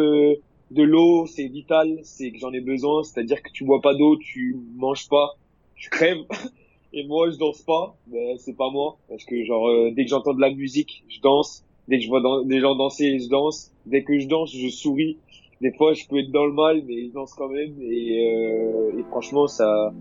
de 0.70 0.82
l'eau, 0.82 1.26
c'est 1.26 1.46
vital, 1.46 1.99
c'est 2.02 2.31
que 2.31 2.38
j'en 2.38 2.52
ai 2.52 2.61
besoin, 2.61 3.02
c'est-à-dire 3.02 3.43
que 3.43 3.50
tu 3.52 3.64
bois 3.64 3.81
pas 3.81 3.94
d'eau, 3.94 4.16
tu 4.16 4.56
manges 4.76 5.08
pas, 5.08 5.37
tu 5.76 5.90
crèves. 5.90 6.25
Et 6.96 7.05
moi, 7.06 7.28
je 7.31 7.37
danse 7.37 7.61
pas, 7.62 7.96
ben 8.06 8.37
c'est 8.38 8.56
pas 8.56 8.70
moi, 8.70 8.99
parce 9.08 9.25
que 9.25 9.44
genre 9.44 9.69
euh, 9.69 9.90
dès 9.90 10.05
que 10.05 10.11
j'entends 10.11 10.32
de 10.32 10.40
la 10.40 10.50
musique, 10.50 11.05
je 11.08 11.20
danse. 11.20 11.64
Dès 11.88 11.99
que 11.99 12.05
je 12.05 12.08
vois 12.08 12.22
des 12.44 12.61
gens 12.61 12.76
danser, 12.76 13.19
je 13.19 13.28
danse. 13.28 13.72
Dès 13.84 14.05
que 14.05 14.19
je 14.19 14.28
danse, 14.28 14.55
je 14.55 14.69
souris. 14.69 15.19
Des 15.61 15.72
fois, 15.72 15.93
je 15.93 16.06
peux 16.06 16.19
être 16.19 16.31
dans 16.31 16.46
le 16.46 16.52
mal, 16.52 16.82
mais 16.87 17.06
je 17.06 17.12
danse 17.12 17.34
quand 17.34 17.49
même. 17.49 17.75
Et, 17.82 18.26
euh, 18.26 18.99
et 18.99 19.02
franchement, 19.11 19.49
ça, 19.49 19.93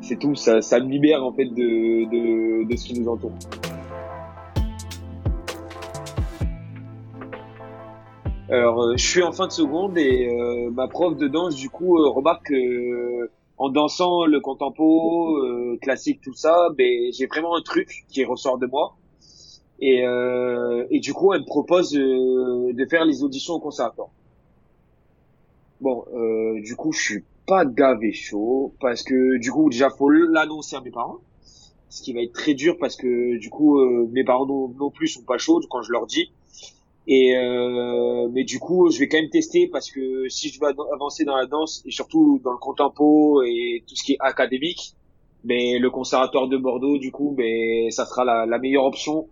c'est 0.00 0.18
tout. 0.18 0.34
Ça, 0.36 0.62
ça 0.62 0.80
me 0.80 0.88
libère 0.88 1.24
en 1.24 1.32
fait 1.32 1.46
de, 1.46 1.54
de, 2.10 2.68
de 2.68 2.76
ce 2.76 2.86
qui 2.86 3.00
nous 3.00 3.08
entoure. 3.08 3.32
Alors, 8.50 8.82
euh, 8.82 8.96
je 8.96 9.06
suis 9.06 9.22
en 9.22 9.32
fin 9.32 9.46
de 9.46 9.52
seconde 9.52 9.98
et 9.98 10.26
euh, 10.26 10.70
ma 10.70 10.88
prof 10.88 11.14
de 11.16 11.28
danse, 11.28 11.54
du 11.54 11.68
coup, 11.68 11.98
euh, 11.98 12.08
remarque 12.08 12.46
que 12.46 13.30
en 13.58 13.68
dansant 13.68 14.24
le 14.24 14.40
contempo, 14.40 15.36
classique, 15.82 16.20
tout 16.22 16.32
ça, 16.32 16.68
ben, 16.78 17.12
j'ai 17.12 17.26
vraiment 17.26 17.56
un 17.56 17.60
truc 17.60 18.04
qui 18.08 18.24
ressort 18.24 18.56
de 18.56 18.66
moi. 18.66 18.96
Et, 19.80 20.04
et 20.90 21.00
du 21.00 21.12
coup, 21.12 21.34
elle 21.34 21.40
me 21.40 21.44
propose 21.46 21.90
de 21.90 22.86
faire 22.88 23.04
les 23.04 23.24
auditions 23.24 23.54
au 23.54 23.58
conservatoire. 23.58 24.10
Bon, 25.80 26.04
du 26.62 26.76
coup, 26.76 26.92
je 26.92 27.00
suis 27.00 27.24
pas 27.48 27.64
gavé 27.64 28.12
chaud 28.12 28.74
parce 28.80 29.02
que 29.02 29.38
du 29.38 29.50
coup, 29.50 29.70
déjà, 29.70 29.90
faut 29.90 30.08
l'annoncer 30.08 30.76
à 30.76 30.80
mes 30.80 30.92
parents. 30.92 31.18
Ce 31.88 32.00
qui 32.00 32.12
va 32.12 32.20
être 32.20 32.34
très 32.34 32.54
dur 32.54 32.76
parce 32.78 32.94
que 32.94 33.38
du 33.38 33.50
coup, 33.50 33.84
mes 34.12 34.22
parents 34.22 34.46
non, 34.46 34.68
non 34.78 34.90
plus 34.90 35.08
sont 35.08 35.22
pas 35.22 35.38
chauds 35.38 35.60
quand 35.68 35.82
je 35.82 35.90
leur 35.90 36.06
dis. 36.06 36.30
Et 37.08 37.36
euh, 37.36 38.28
mais 38.32 38.44
du 38.44 38.60
coup, 38.60 38.90
je 38.90 38.98
vais 39.00 39.08
quand 39.08 39.18
même 39.18 39.30
tester 39.30 39.66
parce 39.68 39.90
que 39.90 40.28
si 40.28 40.50
je 40.50 40.60
veux 40.60 40.68
avancer 40.94 41.24
dans 41.24 41.36
la 41.36 41.46
danse 41.46 41.82
et 41.86 41.90
surtout 41.90 42.40
dans 42.44 42.52
le 42.52 42.58
contempo 42.58 43.42
et 43.42 43.82
tout 43.88 43.96
ce 43.96 44.04
qui 44.04 44.12
est 44.12 44.18
académique, 44.20 44.94
mais 45.44 45.78
le 45.78 45.90
conservatoire 45.90 46.48
de 46.48 46.56
Bordeaux, 46.58 46.98
du 46.98 47.10
coup, 47.12 47.34
mais 47.36 47.90
ça 47.90 48.06
sera 48.06 48.24
la, 48.24 48.46
la 48.46 48.58
meilleure 48.58 48.84
option 48.84 49.28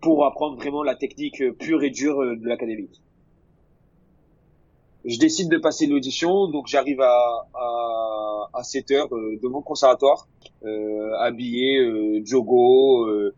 pour 0.00 0.24
apprendre 0.26 0.56
vraiment 0.56 0.82
la 0.84 0.94
technique 0.96 1.42
pure 1.58 1.82
et 1.84 1.90
dure 1.90 2.18
de 2.18 2.46
l'académique. 2.48 3.02
Je 5.04 5.18
décide 5.18 5.48
de 5.50 5.58
passer 5.58 5.86
l'audition, 5.86 6.48
donc 6.48 6.66
j'arrive 6.66 7.00
à, 7.00 7.46
à, 7.54 8.48
à 8.54 8.62
7 8.64 8.90
heures 8.90 9.14
euh, 9.14 9.38
de 9.40 9.48
mon 9.48 9.62
conservatoire, 9.62 10.26
euh, 10.64 11.12
habillé 11.20 11.78
euh, 11.78 12.22
jogo, 12.24 13.06
euh, 13.06 13.34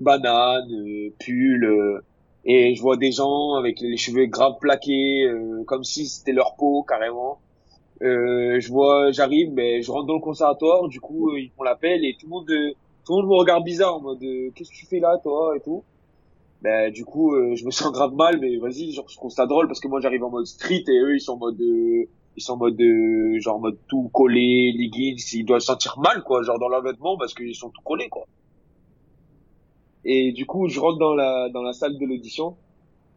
banane, 0.00 0.70
euh, 0.72 1.10
pull 1.20 2.02
et 2.48 2.74
je 2.74 2.80
vois 2.80 2.96
des 2.96 3.12
gens 3.12 3.54
avec 3.54 3.80
les 3.80 3.98
cheveux 3.98 4.24
grave 4.24 4.56
plaqués, 4.58 5.24
euh, 5.24 5.62
comme 5.64 5.84
si 5.84 6.06
c'était 6.06 6.32
leur 6.32 6.56
peau 6.56 6.82
carrément. 6.82 7.40
Euh, 8.02 8.58
je 8.58 8.72
vois, 8.72 9.12
j'arrive, 9.12 9.52
mais 9.52 9.82
je 9.82 9.90
rentre 9.92 10.06
dans 10.06 10.14
le 10.14 10.20
conservatoire, 10.20 10.88
du 10.88 10.98
coup 10.98 11.30
euh, 11.30 11.40
ils 11.40 11.50
font 11.50 11.62
l'appel 11.62 12.04
et 12.06 12.16
tout 12.18 12.26
le 12.26 12.30
monde, 12.30 12.46
tout 13.04 13.16
le 13.16 13.22
monde 13.22 13.30
me 13.30 13.36
regarde 13.36 13.64
bizarre 13.64 13.96
en 13.96 14.00
mode 14.00 14.24
qu'est-ce 14.54 14.70
que 14.70 14.76
tu 14.76 14.86
fais 14.86 14.98
là 14.98 15.18
toi 15.22 15.54
et 15.56 15.60
tout. 15.60 15.84
Ben 16.62 16.90
du 16.90 17.04
coup 17.04 17.34
je 17.54 17.64
me 17.66 17.70
sens 17.70 17.92
grave 17.92 18.14
mal, 18.14 18.40
mais 18.40 18.56
vas-y, 18.56 18.92
genre 18.92 19.08
je 19.08 19.16
trouve 19.16 19.30
ça 19.30 19.46
drôle 19.46 19.66
parce 19.66 19.80
que 19.80 19.88
moi 19.88 20.00
j'arrive 20.00 20.24
en 20.24 20.30
mode 20.30 20.46
street 20.46 20.84
et 20.88 20.98
eux 21.00 21.16
ils 21.16 21.20
sont 21.20 21.34
en 21.34 21.38
mode 21.38 21.60
ils 21.60 22.42
sont 22.42 22.54
en 22.54 22.56
mode 22.56 22.80
genre 23.40 23.56
en 23.56 23.60
mode 23.60 23.78
tout 23.88 24.08
collé, 24.12 24.72
leggings, 24.72 25.22
ils 25.34 25.44
doivent 25.44 25.60
se 25.60 25.66
sentir 25.66 25.98
mal 25.98 26.22
quoi, 26.22 26.42
genre 26.42 26.58
dans 26.58 26.68
leur 26.68 26.82
vêtement 26.82 27.18
parce 27.18 27.34
qu'ils 27.34 27.54
sont 27.54 27.68
tout 27.70 27.82
collés 27.84 28.08
quoi. 28.08 28.24
Et 30.04 30.32
du 30.32 30.46
coup, 30.46 30.68
je 30.68 30.80
rentre 30.80 30.98
dans 30.98 31.14
la, 31.14 31.48
dans 31.50 31.62
la 31.62 31.72
salle 31.72 31.98
de 31.98 32.06
l'audition. 32.06 32.56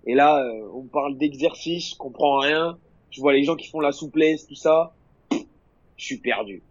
Et 0.06 0.16
là, 0.16 0.44
euh, 0.44 0.68
on 0.74 0.84
parle 0.84 1.18
d'exercice, 1.18 1.92
je 1.92 1.96
comprends 1.96 2.40
rien. 2.40 2.78
Je 3.12 3.22
vois 3.22 3.34
les 3.34 3.44
gens 3.44 3.56
qui 3.56 3.68
font 3.68 3.80
la 3.80 3.92
souplesse, 3.92 4.48
tout 4.48 4.56
ça. 4.56 4.94
Je 5.32 6.06
suis 6.06 6.18
perdu. 6.18 6.64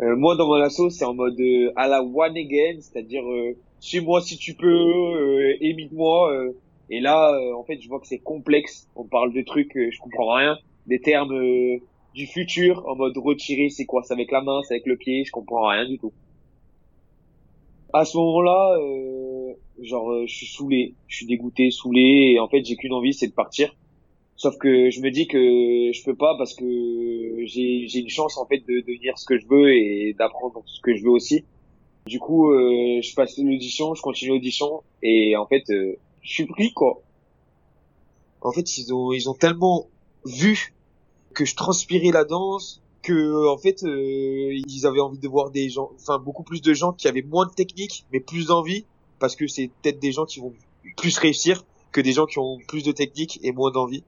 Euh, 0.00 0.14
moi, 0.14 0.36
dans 0.36 0.46
mon 0.46 0.54
asso, 0.54 0.90
c'est 0.90 1.04
en 1.04 1.14
mode 1.14 1.40
euh, 1.40 1.72
à 1.74 1.88
la 1.88 2.02
one 2.02 2.36
again, 2.36 2.76
c'est-à-dire 2.80 3.24
euh, 3.24 3.56
suis-moi 3.80 4.20
si 4.20 4.36
tu 4.36 4.54
peux, 4.54 4.66
euh, 4.68 5.56
imite-moi. 5.60 6.30
euh. 6.32 6.52
et 6.90 7.00
là, 7.00 7.32
euh, 7.34 7.54
en 7.54 7.64
fait, 7.64 7.80
je 7.80 7.88
vois 7.88 7.98
que 7.98 8.06
c'est 8.06 8.18
complexe. 8.18 8.88
On 8.94 9.04
parle 9.04 9.32
de 9.32 9.42
trucs, 9.42 9.76
euh, 9.76 9.88
je 9.90 9.98
comprends 9.98 10.34
rien, 10.34 10.58
des 10.86 11.00
termes 11.00 11.32
euh, 11.32 11.78
du 12.14 12.26
futur, 12.26 12.86
en 12.86 12.94
mode 12.94 13.16
retirer, 13.16 13.70
c'est 13.70 13.86
quoi? 13.86 14.02
C'est 14.04 14.12
avec 14.12 14.30
la 14.30 14.42
main, 14.42 14.60
c'est 14.62 14.74
avec 14.74 14.86
le 14.86 14.96
pied, 14.96 15.24
je 15.24 15.32
comprends 15.32 15.66
rien 15.66 15.86
du 15.88 15.98
tout. 15.98 16.12
À 17.98 18.04
ce 18.04 18.18
moment-là, 18.18 18.76
euh, 18.78 19.54
genre, 19.80 20.10
euh, 20.12 20.26
je 20.26 20.34
suis 20.34 20.46
saoulé, 20.46 20.94
je 21.06 21.16
suis 21.16 21.24
dégoûté, 21.24 21.70
saoulé, 21.70 22.34
et 22.34 22.40
en 22.40 22.46
fait, 22.46 22.62
j'ai 22.62 22.76
qu'une 22.76 22.92
envie, 22.92 23.14
c'est 23.14 23.28
de 23.28 23.32
partir. 23.32 23.74
Sauf 24.36 24.58
que 24.58 24.90
je 24.90 25.00
me 25.00 25.10
dis 25.10 25.26
que 25.26 25.38
je 25.38 26.04
peux 26.04 26.14
pas 26.14 26.36
parce 26.36 26.52
que 26.52 26.66
j'ai 27.46 27.88
j'ai 27.88 28.00
une 28.00 28.10
chance 28.10 28.36
en 28.36 28.44
fait 28.44 28.58
de 28.68 28.80
devenir 28.86 29.16
ce 29.16 29.24
que 29.24 29.38
je 29.38 29.46
veux 29.46 29.72
et 29.72 30.14
d'apprendre 30.18 30.62
ce 30.66 30.78
que 30.82 30.94
je 30.94 31.04
veux 31.04 31.10
aussi. 31.10 31.46
Du 32.04 32.18
coup, 32.20 32.50
euh, 32.50 33.00
je 33.00 33.14
passe 33.14 33.38
l'audition, 33.38 33.94
je 33.94 34.02
continue 34.02 34.32
l'audition 34.32 34.82
et 35.02 35.34
en 35.38 35.46
fait, 35.46 35.64
euh, 35.70 35.96
je 36.20 36.32
suis 36.34 36.44
pris 36.44 36.74
quoi. 36.74 37.00
En 38.42 38.52
fait, 38.52 38.76
ils 38.76 38.92
ont 38.92 39.14
ils 39.14 39.30
ont 39.30 39.34
tellement 39.34 39.86
vu 40.26 40.74
que 41.32 41.46
je 41.46 41.56
transpirais 41.56 42.12
la 42.12 42.24
danse 42.24 42.82
que 43.06 43.46
en 43.46 43.56
fait 43.56 43.84
euh, 43.84 44.52
ils 44.66 44.84
avaient 44.84 45.00
envie 45.00 45.20
de 45.20 45.28
voir 45.28 45.50
des 45.50 45.70
gens, 45.70 45.92
enfin 45.94 46.18
beaucoup 46.18 46.42
plus 46.42 46.60
de 46.60 46.74
gens 46.74 46.92
qui 46.92 47.06
avaient 47.06 47.22
moins 47.22 47.46
de 47.46 47.52
technique 47.52 48.04
mais 48.12 48.18
plus 48.18 48.46
d'envie 48.46 48.84
parce 49.20 49.36
que 49.36 49.46
c'est 49.46 49.70
peut-être 49.80 50.00
des 50.00 50.10
gens 50.10 50.24
qui 50.24 50.40
vont 50.40 50.52
plus 50.96 51.16
réussir 51.18 51.64
que 51.92 52.00
des 52.00 52.12
gens 52.12 52.26
qui 52.26 52.40
ont 52.40 52.58
plus 52.66 52.82
de 52.82 52.90
technique 52.90 53.38
et 53.44 53.52
moins 53.52 53.70
d'envie. 53.70 54.02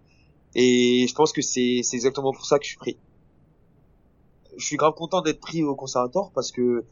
Et 0.57 1.07
je 1.09 1.15
pense 1.15 1.33
que 1.33 1.43
c'est 1.43 1.81
c'est 1.85 1.95
exactement 1.95 2.33
pour 2.33 2.45
ça 2.45 2.59
que 2.59 2.65
je 2.65 2.71
suis 2.71 2.77
pris. 2.77 2.97
Je 4.57 4.67
suis 4.67 4.77
grave 4.77 4.95
content 4.95 5.21
d'être 5.23 5.41
pris 5.41 5.63
au 5.63 5.77
conservatoire 5.77 6.33
parce 6.35 6.51
que 6.51 6.85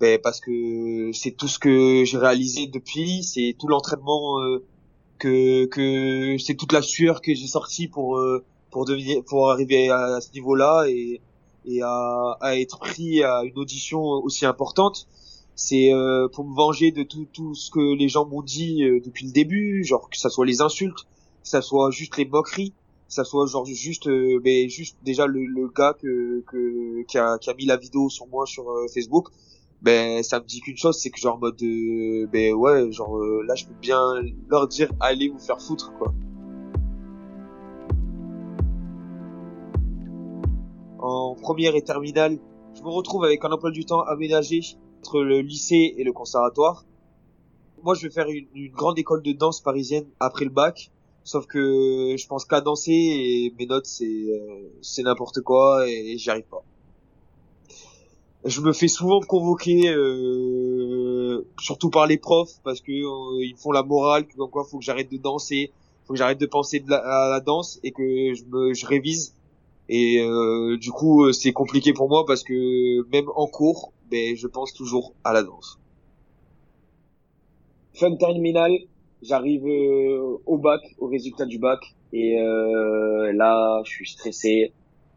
ben 0.00 0.20
parce 0.22 0.40
que 0.40 1.10
c'est 1.14 1.30
tout 1.30 1.48
ce 1.48 1.58
que 1.58 2.04
j'ai 2.04 2.18
réalisé 2.18 2.66
depuis, 2.66 3.22
c'est 3.22 3.56
tout 3.58 3.66
l'entraînement 3.66 4.42
euh, 4.42 4.62
que 5.18 5.64
que 5.66 6.36
c'est 6.36 6.54
toute 6.54 6.72
la 6.72 6.82
sueur 6.82 7.22
que 7.22 7.34
j'ai 7.34 7.46
sorti 7.46 7.88
pour 7.88 8.18
euh, 8.18 8.44
pour 8.74 8.84
devenir 8.84 9.22
pour 9.24 9.52
arriver 9.52 9.88
à, 9.88 10.20
ce 10.20 10.32
niveau-là 10.32 10.86
et 10.88 11.20
et 11.64 11.80
à, 11.80 12.36
à 12.40 12.58
être 12.58 12.78
pris 12.80 13.22
à 13.22 13.42
une 13.44 13.56
audition 13.56 14.02
aussi 14.02 14.44
importante. 14.44 15.06
C'est 15.54 15.94
euh, 15.94 16.26
pour 16.28 16.44
me 16.44 16.54
venger 16.56 16.90
de 16.90 17.04
tout 17.04 17.26
tout 17.32 17.54
ce 17.54 17.70
que 17.70 17.94
les 17.96 18.08
gens 18.08 18.26
m'ont 18.26 18.42
dit 18.42 18.82
euh, 18.82 19.00
depuis 19.00 19.26
le 19.26 19.32
début 19.32 19.84
genre 19.84 20.10
que 20.10 20.18
ça 20.18 20.28
soit 20.28 20.44
les 20.44 20.60
insultes 20.60 21.04
que 21.42 21.48
ça 21.48 21.62
soit 21.62 21.92
juste 21.92 22.16
les 22.16 22.24
moqueries 22.24 22.72
que 23.06 23.14
ça 23.14 23.22
soit 23.22 23.46
genre 23.46 23.64
juste 23.64 24.08
euh, 24.08 24.40
ben 24.42 24.68
juste 24.68 24.96
déjà 25.04 25.28
le, 25.28 25.44
le 25.44 25.68
gars 25.68 25.94
que, 26.02 26.42
que 26.48 27.02
qui 27.04 27.18
a 27.18 27.38
qui 27.38 27.50
a 27.50 27.54
mis 27.54 27.66
la 27.66 27.76
vidéo 27.76 28.08
sur 28.10 28.26
moi 28.26 28.46
sur 28.46 28.68
euh, 28.68 28.86
Facebook 28.92 29.28
ben 29.80 30.24
ça 30.24 30.40
me 30.40 30.44
dit 30.44 30.60
qu'une 30.60 30.76
chose 30.76 30.98
c'est 31.00 31.10
que 31.10 31.20
genre 31.20 31.36
en 31.36 31.38
mode 31.38 31.62
euh, 31.62 32.26
ben 32.32 32.52
ouais 32.54 32.90
genre 32.90 33.16
euh, 33.18 33.44
là 33.46 33.54
je 33.54 33.66
peux 33.66 33.78
bien 33.80 34.00
leur 34.48 34.66
dire 34.66 34.90
allez 34.98 35.28
vous 35.28 35.38
faire 35.38 35.60
foutre 35.62 35.92
quoi 35.98 36.12
en 41.04 41.34
première 41.34 41.74
et 41.76 41.82
terminale 41.82 42.38
je 42.74 42.82
me 42.82 42.88
retrouve 42.88 43.24
avec 43.24 43.44
un 43.44 43.50
emploi 43.50 43.70
du 43.70 43.84
temps 43.84 44.00
aménagé 44.00 44.60
entre 45.00 45.20
le 45.20 45.40
lycée 45.40 45.94
et 45.96 46.02
le 46.02 46.12
conservatoire. 46.12 46.84
Moi 47.82 47.94
je 47.94 48.06
vais 48.06 48.12
faire 48.12 48.26
une, 48.28 48.68
grande 48.70 48.98
école 48.98 49.22
de 49.22 49.32
danse 49.32 49.60
parisienne 49.60 50.06
après 50.18 50.44
le 50.44 50.50
bac 50.50 50.90
sauf 51.22 51.46
que 51.46 52.16
je 52.18 52.26
pense 52.26 52.44
qu'à 52.44 52.60
danser 52.60 52.92
et 52.92 53.54
mes 53.58 53.66
notes 53.66 53.86
c'est 53.86 54.04
euh, 54.04 55.02
n'importe 55.02 55.40
quoi 55.40 55.88
et, 55.88 56.16
j'y 56.18 56.30
arrive 56.30 56.48
pas. 56.50 56.64
Je 58.44 58.60
me 58.60 58.72
fais 58.72 58.88
souvent 58.88 59.20
convoquer 59.20 59.88
euh, 59.88 61.46
surtout 61.58 61.90
par 61.90 62.06
les 62.06 62.18
profs 62.18 62.60
parce 62.62 62.80
que 62.80 62.92
euh, 62.92 63.44
ils 63.44 63.56
font 63.56 63.72
la 63.72 63.82
morale 63.82 64.26
que 64.26 64.36
quoi 64.36 64.64
faut 64.64 64.78
que 64.78 64.84
j'arrête 64.84 65.10
de 65.10 65.18
danser 65.18 65.72
faut 66.06 66.14
que 66.14 66.18
j'arrête 66.18 66.40
de 66.40 66.46
penser 66.46 66.84
à 66.90 67.28
la 67.30 67.40
danse 67.40 67.78
et 67.82 67.92
que 67.92 68.34
je 68.34 68.44
me 68.44 68.74
je 68.74 68.86
révise 68.86 69.34
et 69.88 70.20
euh, 70.20 70.76
du 70.78 70.90
coup 70.90 71.24
euh, 71.24 71.32
c'est 71.32 71.52
compliqué 71.52 71.92
pour 71.92 72.08
moi 72.08 72.24
parce 72.26 72.42
que 72.42 73.06
même 73.10 73.26
en 73.36 73.46
cours 73.46 73.92
ben 74.10 74.34
je 74.36 74.46
pense 74.46 74.72
toujours 74.72 75.12
à 75.24 75.32
la 75.32 75.42
danse. 75.42 75.78
Fin 77.94 78.14
terminale 78.16 78.72
j'arrive 79.22 79.66
euh, 79.66 80.38
au 80.46 80.58
bac 80.58 80.80
au 80.98 81.06
résultat 81.06 81.46
du 81.46 81.58
bac 81.58 81.80
et 82.12 82.38
euh, 82.40 83.32
là 83.32 83.82
je 83.84 83.90
suis 83.90 84.08
stressé. 84.08 84.72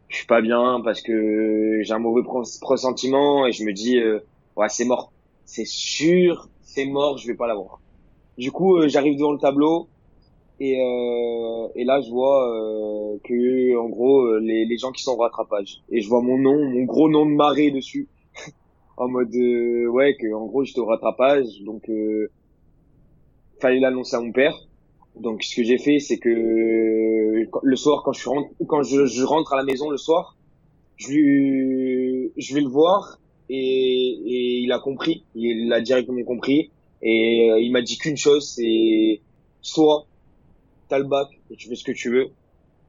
Je 0.10 0.18
suis 0.18 0.28
pas 0.28 0.42
bien 0.42 0.80
parce 0.86 1.02
que 1.02 1.82
j'ai 1.84 1.94
un 1.94 2.00
mauvais 2.00 2.22
pressentiment 2.62 3.46
et 3.46 3.52
je 3.52 3.66
me 3.66 3.74
dis 3.74 4.00
euh, 4.00 4.20
ouais 4.56 4.70
c'est 4.70 4.86
mort. 4.86 5.12
C'est 5.46 5.68
sûr 5.68 6.50
c'est 6.62 6.86
mort 6.86 7.18
je 7.18 7.28
vais 7.28 7.36
pas 7.36 7.48
l'avoir. 7.48 7.80
Du 8.38 8.52
coup 8.52 8.78
euh, 8.78 8.88
j'arrive 8.88 9.18
devant 9.18 9.32
le 9.32 9.40
tableau 9.40 9.88
et, 10.60 10.82
euh, 10.82 11.68
et 11.76 11.84
là 11.84 12.02
je 12.02 12.10
vois 12.10 12.50
euh, 12.50 13.18
que 13.24 13.78
en 13.78 13.90
gros 13.90 14.26
euh, 14.26 14.40
les, 14.40 14.78
gens 14.78 14.92
qui 14.92 15.04
sont 15.04 15.14
au 15.14 15.18
rattrapage. 15.18 15.82
Et 15.90 16.02
je 16.02 16.10
vois 16.10 16.22
mon 16.22 16.38
nom 16.38 16.70
mon 16.70 16.84
gros 16.84 17.10
nom 17.10 17.26
de 17.26 17.32
marée 17.32 17.72
dessus. 17.72 18.08
En 19.00 19.08
mode 19.10 19.34
euh, 19.36 19.86
ouais 19.86 20.16
que 20.20 20.34
en 20.34 20.48
gros 20.48 20.64
j'étais 20.64 20.80
au 20.80 20.86
rattrapage. 20.86 21.62
Donc 21.64 21.88
euh, 21.90 22.32
fallait 23.60 23.80
l'annoncer 23.80 24.16
à 24.16 24.22
mon 24.22 24.32
père. 24.32 24.58
Donc 25.16 25.44
ce 25.44 25.56
que 25.56 25.64
j'ai 25.64 25.78
fait, 25.78 26.00
c'est 26.00 26.18
que 26.18 26.30
le 26.30 27.76
soir, 27.76 28.02
quand 28.04 28.14
je 28.14 28.28
rentre, 28.30 28.50
quand 28.68 28.84
je, 28.84 29.06
je, 29.06 29.24
rentre 29.24 29.54
à 29.54 29.58
la 29.58 29.64
maison 29.64 29.90
le 29.90 29.98
soir, 29.98 30.36
je 30.96 32.30
je 32.38 32.54
vais 32.56 32.62
le 32.62 32.70
voir. 32.70 33.20
Et, 33.50 33.56
et 33.56 34.60
il 34.60 34.72
a 34.72 34.80
compris, 34.80 35.24
il 35.36 35.72
a 35.72 35.80
directement 35.82 36.24
compris. 36.24 36.72
Et 37.02 37.50
euh, 37.52 37.60
il 37.60 37.72
m'a 37.72 37.82
dit 37.82 37.98
qu'une 37.98 38.18
chose, 38.18 38.54
c'est 38.56 39.22
soit 39.62 40.06
t'as 40.88 41.00
le 41.00 41.06
bac 41.06 41.28
et 41.52 41.56
tu 41.56 41.70
fais 41.70 41.76
ce 41.76 41.84
que 41.84 41.92
tu 41.92 42.12
veux, 42.12 42.30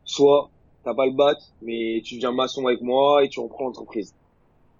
soit 0.04 0.50
t'as 0.84 0.94
pas 0.94 1.06
le 1.06 1.12
bac 1.12 1.38
mais 1.62 2.00
tu 2.04 2.16
deviens 2.16 2.32
maçon 2.32 2.66
avec 2.66 2.80
moi 2.82 3.24
et 3.24 3.28
tu 3.28 3.40
reprends 3.40 3.64
l'entreprise. 3.64 4.14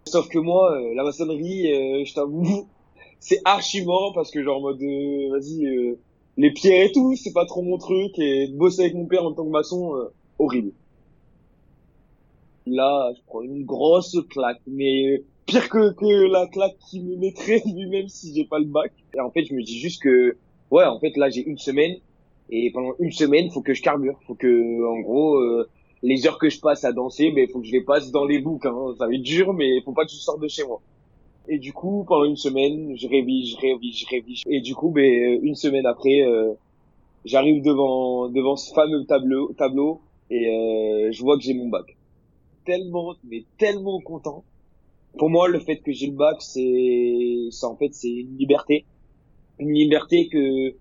Sauf 0.07 0.29
que 0.29 0.39
moi, 0.39 0.73
euh, 0.73 0.95
la 0.95 1.05
maçonnerie, 1.05 1.73
euh, 1.73 2.05
je 2.05 2.15
t'avoue, 2.15 2.67
c'est 3.21 3.41
archi 3.45 3.85
mort 3.85 4.13
parce 4.15 4.31
que 4.31 4.43
genre 4.43 4.59
en 4.59 4.61
mode, 4.61 4.83
euh, 4.83 5.31
vas-y 5.31 5.97
les 6.39 6.53
pierres 6.53 6.87
et 6.87 6.93
tout, 6.93 7.17
c'est 7.17 7.33
pas 7.33 7.45
trop 7.45 7.63
mon 7.63 7.79
truc, 7.79 8.17
et 8.19 8.47
bosser 8.47 8.83
avec 8.83 8.95
mon 8.95 9.07
père 9.07 9.25
en 9.25 9.33
tant 9.33 9.45
que 9.45 9.51
maçon, 9.51 9.97
euh, 9.97 10.13
horrible. 10.39 10.73
Là, 12.67 13.13
je 13.17 13.21
prends 13.27 13.43
une 13.43 13.65
grosse 13.65 14.17
claque, 14.31 14.61
mais 14.69 15.25
pire 15.47 15.69
que, 15.69 15.93
que 15.95 16.31
la 16.31 16.47
claque 16.47 16.77
qui 16.89 17.01
me 17.01 17.17
mettrait 17.17 17.61
lui-même 17.67 18.09
si 18.09 18.33
j'ai 18.35 18.45
pas 18.45 18.61
le 18.61 18.67
bac. 18.67 18.93
Et 19.17 19.21
en 19.21 19.31
fait, 19.31 19.45
je 19.45 19.55
me 19.55 19.63
dis 19.63 19.79
juste 19.81 20.01
que, 20.01 20.37
ouais, 20.71 20.85
en 20.85 21.01
fait, 21.01 21.17
là, 21.17 21.29
j'ai 21.29 21.45
une 21.45 21.59
semaine, 21.59 21.97
et 22.51 22.71
pendant 22.71 22.95
une 22.99 23.13
semaine, 23.13 23.51
faut 23.51 23.63
que 23.63 23.75
je 23.75 23.83
carbure, 23.83 24.19
faut 24.27 24.35
que, 24.35 24.87
en 24.87 25.01
gros, 25.01 25.37
euh, 25.37 25.69
les 26.03 26.27
heures 26.27 26.39
que 26.39 26.49
je 26.49 26.61
passe 26.61 26.85
à 26.85 26.93
danser, 26.93 27.31
ben, 27.31 27.49
faut 27.49 27.61
que 27.61 27.67
je 27.67 27.73
les 27.73 27.83
passe 27.83 28.11
dans 28.11 28.25
les 28.25 28.39
boucs, 28.39 28.65
hein. 28.67 28.95
Ça 28.99 29.07
va 29.07 29.15
être 29.15 29.23
dur, 29.23 29.53
mais 29.53 29.81
faut 29.83 29.93
pas 29.93 30.05
que 30.05 30.13
je 30.13 30.17
sorte 30.17 30.41
de 30.41 30.49
chez 30.49 30.65
moi. 30.65 30.81
Et 31.49 31.59
du 31.59 31.73
coup, 31.73 32.05
pendant 32.07 32.25
une 32.25 32.37
semaine, 32.37 32.97
je 32.97 33.09
révise, 33.09 33.53
je 33.53 33.57
révise, 33.57 33.99
je 33.99 34.07
révise. 34.07 34.43
Et 34.47 34.61
du 34.61 34.75
coup, 34.75 34.91
ben, 34.91 35.41
une 35.43 35.55
semaine 35.55 35.87
après, 35.87 36.23
euh, 36.23 36.53
j'arrive 37.25 37.63
devant 37.63 38.29
devant 38.29 38.57
ce 38.57 38.73
fameux 38.73 39.05
tableau, 39.07 39.53
tableau 39.57 40.01
et 40.31 40.49
euh, 40.49 41.13
je 41.13 41.23
vois 41.23 41.37
que 41.37 41.43
j'ai 41.43 41.55
mon 41.55 41.69
bac. 41.69 41.97
Tellement, 42.65 43.15
mais 43.25 43.45
tellement 43.59 44.01
content. 44.01 44.45
Pour 45.17 45.31
moi, 45.31 45.49
le 45.49 45.59
fait 45.59 45.77
que 45.79 45.91
j'ai 45.93 46.07
le 46.07 46.13
bac, 46.13 46.37
c'est 46.41 47.49
en 47.63 47.77
fait, 47.77 47.95
c'est 47.95 48.11
une 48.11 48.37
liberté, 48.37 48.85
une 49.59 49.73
liberté 49.73 50.29
que 50.29 50.75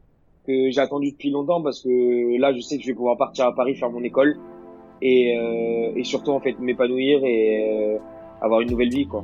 que 0.48 0.72
j'ai 0.72 0.80
attendu 0.80 1.12
depuis 1.12 1.30
longtemps 1.30 1.62
parce 1.62 1.82
que 1.82 2.40
là, 2.40 2.54
je 2.54 2.62
sais 2.62 2.78
que 2.78 2.84
je 2.84 2.88
vais 2.88 2.96
pouvoir 2.96 3.18
partir 3.18 3.46
à 3.46 3.54
Paris 3.54 3.76
faire 3.76 3.92
mon 3.92 4.02
école 4.02 4.38
et 5.02 5.38
euh, 5.38 6.04
surtout 6.04 6.32
en 6.32 6.40
fait 6.40 6.58
m'épanouir 6.60 7.24
et 7.24 7.96
euh, 7.96 7.98
avoir 8.42 8.62
une 8.62 8.72
nouvelle 8.72 8.90
vie, 8.90 9.06
quoi. 9.06 9.24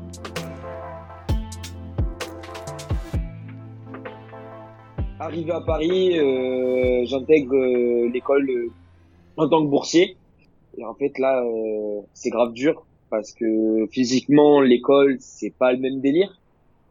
arrivé 5.19 5.53
à 5.53 5.61
Paris, 5.61 6.19
euh, 6.19 7.05
j'intègre 7.05 7.55
l'école 8.11 8.45
en 9.37 9.47
tant 9.47 9.63
que 9.63 9.69
boursier. 9.69 10.17
Et 10.77 10.83
en 10.83 10.93
fait 10.95 11.17
là, 11.17 11.41
c'est 12.13 12.29
grave 12.29 12.51
dur 12.51 12.85
parce 13.09 13.31
que 13.31 13.85
physiquement 13.89 14.59
l'école 14.59 15.15
c'est 15.21 15.53
pas 15.57 15.71
le 15.71 15.79
même 15.79 16.01
délire. 16.01 16.41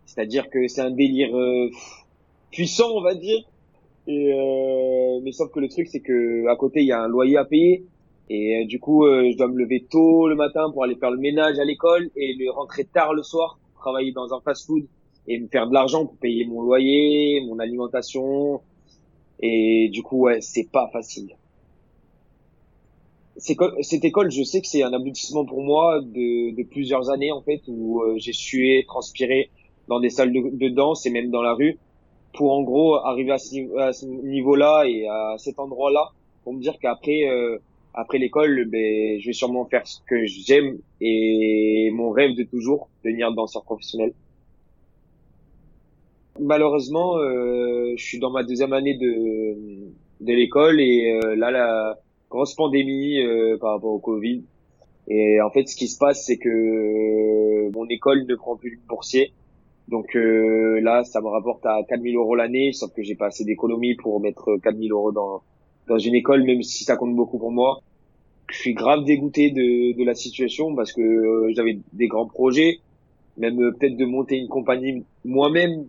C'est-à-dire 0.06 0.48
que 0.48 0.66
c'est 0.66 0.80
un 0.80 0.90
délire 0.90 1.36
puissant, 2.50 2.88
on 2.94 3.02
va 3.02 3.14
dire. 3.14 3.44
Et 4.06 5.20
mais 5.22 5.32
sauf 5.32 5.50
que 5.52 5.60
le 5.60 5.68
truc 5.68 5.86
c'est 5.88 6.00
que 6.00 6.46
à 6.48 6.56
côté 6.56 6.80
il 6.80 6.86
y 6.86 6.92
a 6.92 7.00
un 7.00 7.08
loyer 7.08 7.36
à 7.36 7.44
payer 7.44 7.84
et 8.28 8.64
du 8.66 8.80
coup 8.80 9.04
je 9.06 9.36
dois 9.36 9.46
me 9.46 9.56
lever 9.56 9.86
tôt 9.88 10.26
le 10.28 10.34
matin 10.34 10.70
pour 10.72 10.82
aller 10.82 10.96
faire 10.96 11.10
le 11.10 11.18
ménage 11.18 11.58
à 11.60 11.64
l'école 11.64 12.10
et 12.16 12.34
le 12.34 12.50
rentrer 12.50 12.84
tard 12.84 13.14
le 13.14 13.22
soir, 13.22 13.58
travailler 13.76 14.10
dans 14.12 14.34
un 14.34 14.40
fast-food 14.40 14.86
et 15.26 15.38
me 15.38 15.48
faire 15.48 15.68
de 15.68 15.74
l'argent 15.74 16.06
pour 16.06 16.16
payer 16.16 16.44
mon 16.44 16.62
loyer, 16.62 17.42
mon 17.46 17.58
alimentation. 17.58 18.60
Et 19.40 19.88
du 19.92 20.02
coup, 20.02 20.20
ouais, 20.22 20.40
c'est 20.40 20.70
pas 20.70 20.88
facile. 20.92 21.36
cette 23.36 24.04
école, 24.04 24.30
je 24.30 24.42
sais 24.42 24.60
que 24.60 24.66
c'est 24.66 24.82
un 24.82 24.92
aboutissement 24.92 25.44
pour 25.44 25.62
moi 25.62 26.00
de, 26.00 26.54
de 26.54 26.62
plusieurs 26.62 27.10
années 27.10 27.32
en 27.32 27.42
fait 27.42 27.62
où 27.66 28.02
euh, 28.02 28.14
j'ai 28.18 28.32
sué, 28.32 28.84
transpiré 28.86 29.50
dans 29.88 30.00
des 30.00 30.10
salles 30.10 30.32
de, 30.32 30.68
danse 30.68 31.06
et 31.06 31.10
même 31.10 31.30
dans 31.30 31.42
la 31.42 31.54
rue 31.54 31.78
pour 32.34 32.52
en 32.52 32.62
gros 32.62 32.96
arriver 32.96 33.32
à 33.32 33.38
ce, 33.38 34.06
niveau-là 34.06 34.84
et 34.86 35.06
à 35.06 35.36
cet 35.38 35.58
endroit-là 35.58 36.10
pour 36.44 36.54
me 36.54 36.60
dire 36.60 36.78
qu'après 36.80 37.28
euh, 37.28 37.58
après 37.94 38.18
l'école, 38.18 38.64
ben 38.70 39.20
je 39.20 39.26
vais 39.26 39.32
sûrement 39.32 39.66
faire 39.66 39.86
ce 39.86 40.00
que 40.08 40.24
j'aime 40.24 40.78
et 41.00 41.90
mon 41.92 42.10
rêve 42.10 42.34
de 42.36 42.42
toujours 42.42 42.88
devenir 43.04 43.32
danseur 43.32 43.64
professionnel. 43.64 44.12
Malheureusement, 46.40 47.18
euh, 47.18 47.92
je 47.96 48.02
suis 48.02 48.18
dans 48.18 48.30
ma 48.30 48.42
deuxième 48.42 48.72
année 48.72 48.96
de 48.96 49.56
de 50.20 50.32
l'école 50.32 50.80
et 50.80 51.20
là 51.36 51.50
la 51.50 51.98
grosse 52.32 52.54
pandémie 52.54 53.20
euh, 53.20 53.58
par 53.58 53.74
rapport 53.74 53.92
au 53.92 53.98
Covid. 53.98 54.42
Et 55.08 55.40
en 55.40 55.50
fait, 55.50 55.68
ce 55.68 55.76
qui 55.76 55.88
se 55.88 55.98
passe, 55.98 56.24
c'est 56.24 56.38
que 56.38 56.48
euh, 56.48 57.70
mon 57.74 57.86
école 57.88 58.24
ne 58.26 58.34
prend 58.34 58.56
plus 58.56 58.76
de 58.76 58.88
boursier. 58.88 59.32
Donc 59.92 60.16
euh, 60.16 60.80
là, 60.80 61.04
ça 61.04 61.20
me 61.20 61.28
rapporte 61.28 61.66
à 61.66 61.82
4000 61.86 62.16
euros 62.16 62.34
l'année, 62.34 62.72
sauf 62.72 62.90
que 62.94 63.02
j'ai 63.02 63.14
pas 63.14 63.26
assez 63.26 63.44
d'économie 63.44 63.94
pour 63.94 64.20
mettre 64.20 64.56
4000 64.62 64.90
euros 64.90 65.12
dans, 65.12 65.42
dans 65.86 65.98
une 65.98 66.14
école, 66.14 66.44
même 66.44 66.62
si 66.62 66.84
ça 66.84 66.96
compte 66.96 67.14
beaucoup 67.14 67.38
pour 67.38 67.52
moi. 67.52 67.82
Je 68.50 68.56
suis 68.56 68.72
grave 68.72 69.04
dégoûté 69.04 69.50
de, 69.50 69.94
de 69.94 70.04
la 70.04 70.14
situation 70.14 70.74
parce 70.74 70.94
que 70.94 71.50
j'avais 71.54 71.78
des 71.92 72.08
grands 72.08 72.26
projets, 72.26 72.78
même 73.36 73.58
peut-être 73.78 73.98
de 73.98 74.06
monter 74.06 74.38
une 74.38 74.48
compagnie 74.48 75.04
moi-même. 75.26 75.86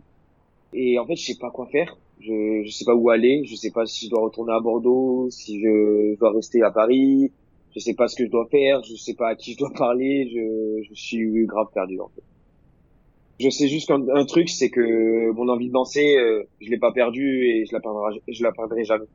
Et 0.74 1.00
en 1.00 1.06
fait, 1.06 1.16
je 1.16 1.26
sais 1.26 1.40
pas 1.40 1.50
quoi 1.50 1.68
faire. 1.68 1.98
Je 2.20 2.64
je 2.66 2.72
sais 2.72 2.84
pas 2.86 2.96
où 2.96 3.10
aller, 3.10 3.44
je 3.46 3.56
sais 3.56 3.72
pas 3.72 3.86
si 3.86 4.08
je 4.08 4.10
dois 4.12 4.24
retourner 4.24 4.52
à 4.52 4.60
Bordeaux, 4.60 5.30
si 5.30 5.62
je 5.62 6.18
dois 6.20 6.32
rester 6.34 6.62
à 6.62 6.72
Paris, 6.72 7.32
je 7.74 7.80
sais 7.80 7.94
pas 7.94 8.10
ce 8.10 8.18
que 8.18 8.26
je 8.26 8.32
dois 8.32 8.48
faire, 8.52 8.84
je 8.84 8.96
sais 8.96 9.14
pas 9.16 9.30
à 9.30 9.36
qui 9.36 9.54
je 9.54 9.60
dois 9.60 9.72
parler, 9.78 10.30
je, 10.34 10.84
je 10.90 10.94
suis 10.94 11.46
grave 11.46 11.68
perdu 11.74 12.00
en 12.02 12.10
fait. 12.10 12.24
Je 13.40 13.50
sais 13.50 13.68
juste 13.68 13.88
qu'un 13.88 14.26
truc, 14.26 14.50
c'est 14.50 14.70
que 14.70 15.32
mon 15.32 15.50
envie 15.50 15.68
de 15.68 15.74
danser, 15.74 16.18
euh, 16.18 16.44
je 16.62 16.70
l'ai 16.70 16.78
pas 16.78 16.92
perdu 16.92 17.46
et 17.48 17.66
je 17.66 17.74
la 17.74 17.80
perdrai, 17.80 18.22
je 18.28 18.44
la 18.44 18.52
perdrai 18.52 18.84
jamais. 18.86 19.08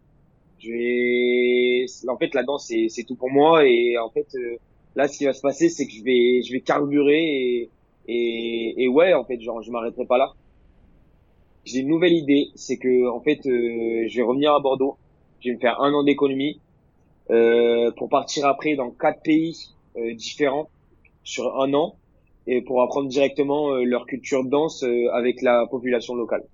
En 2.09 2.17
fait, 2.19 2.35
la 2.35 2.43
danse 2.43 2.73
c'est 2.89 3.05
tout 3.05 3.15
pour 3.17 3.31
moi 3.31 3.65
et 3.67 3.97
en 3.99 4.11
fait 4.11 4.27
euh, 4.35 4.57
là, 4.97 5.09
ce 5.09 5.19
qui 5.19 5.25
va 5.25 5.33
se 5.33 5.41
passer, 5.41 5.69
c'est 5.69 5.87
que 5.87 5.93
je 5.93 6.03
vais 6.03 6.43
je 6.43 6.53
vais 6.53 6.61
carburer 6.61 7.21
et 7.21 7.71
et, 8.09 8.85
et 8.85 8.89
ouais, 8.89 9.13
en 9.15 9.25
fait, 9.25 9.41
genre 9.41 9.63
je 9.63 9.71
m'arrêterai 9.71 10.07
pas 10.07 10.19
là. 10.19 10.33
J'ai 11.65 11.81
une 11.81 11.89
nouvelle 11.89 12.15
idée, 12.15 12.49
c'est 12.55 12.79
que 12.79 13.09
en 13.09 13.21
fait, 13.21 13.47
euh, 13.47 14.07
je 14.09 14.17
vais 14.17 14.23
revenir 14.23 14.55
à 14.55 14.61
Bordeaux, 14.61 14.97
je 15.41 15.51
vais 15.51 15.55
me 15.57 15.61
faire 15.61 15.81
un 15.81 15.93
an 15.93 16.03
d'économie 16.03 16.61
euh, 17.31 17.91
pour 17.93 18.09
partir 18.09 18.47
après 18.47 18.75
dans 18.75 18.91
quatre 18.91 19.23
pays 19.23 19.55
euh, 19.97 20.15
différents 20.15 20.71
sur 21.25 21.61
un 21.61 21.75
an 21.75 21.97
et 22.49 22.63
pour 22.63 22.83
apprendre 22.83 23.09
directement 23.09 23.75
leur 23.77 24.07
culture 24.07 24.43
de 24.43 24.49
danse 24.49 24.85
avec 25.13 25.43
la 25.43 25.67
population 25.71 26.15
locale. 26.15 26.45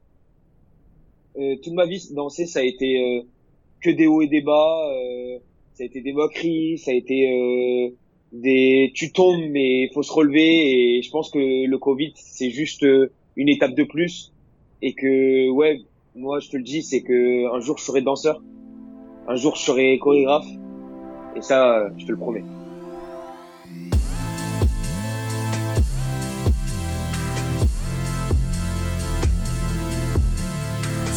toute 1.35 1.73
ma 1.73 1.87
vie, 1.87 2.03
danser, 2.13 2.47
ça 2.47 2.59
a 2.59 2.63
été 2.63 3.23
que 3.81 3.91
des 3.91 4.07
hauts 4.07 4.21
et 4.21 4.27
des 4.27 4.43
bas, 4.43 4.91
ça 5.75 5.85
a 5.85 5.87
été 5.87 6.01
des 6.01 6.13
moqueries, 6.13 6.79
ça 6.79 6.91
a 6.91 6.95
été 6.95 7.95
des 8.35 8.91
tu 8.95 9.13
tombes 9.13 9.49
mais 9.51 9.89
faut 9.95 10.03
se 10.03 10.13
relever 10.13 10.97
et 10.99 11.03
je 11.03 11.11
pense 11.11 11.31
que 11.31 11.67
le 11.67 11.79
Covid 11.79 12.13
c'est 12.17 12.51
juste 12.51 12.85
une 13.37 13.49
étape 13.49 13.75
de 13.75 13.85
plus 13.85 14.33
et 14.83 14.93
que 14.93 15.51
ouais 15.51 15.81
moi 16.17 16.41
je 16.41 16.51
te 16.51 16.57
le 16.57 16.65
dis 16.65 16.83
c'est 16.83 17.03
que 17.03 17.55
un 17.55 17.61
jour 17.61 17.79
je 17.79 17.85
serai 17.85 18.03
danseur 18.03 18.43
un 19.29 19.37
jour 19.37 19.55
je 19.55 19.63
serai 19.63 19.99
chorégraphe 19.99 20.49
et 21.37 21.43
ça 21.43 21.89
je 21.97 22.07
te 22.07 22.11
le 22.11 22.19
promets 22.19 22.43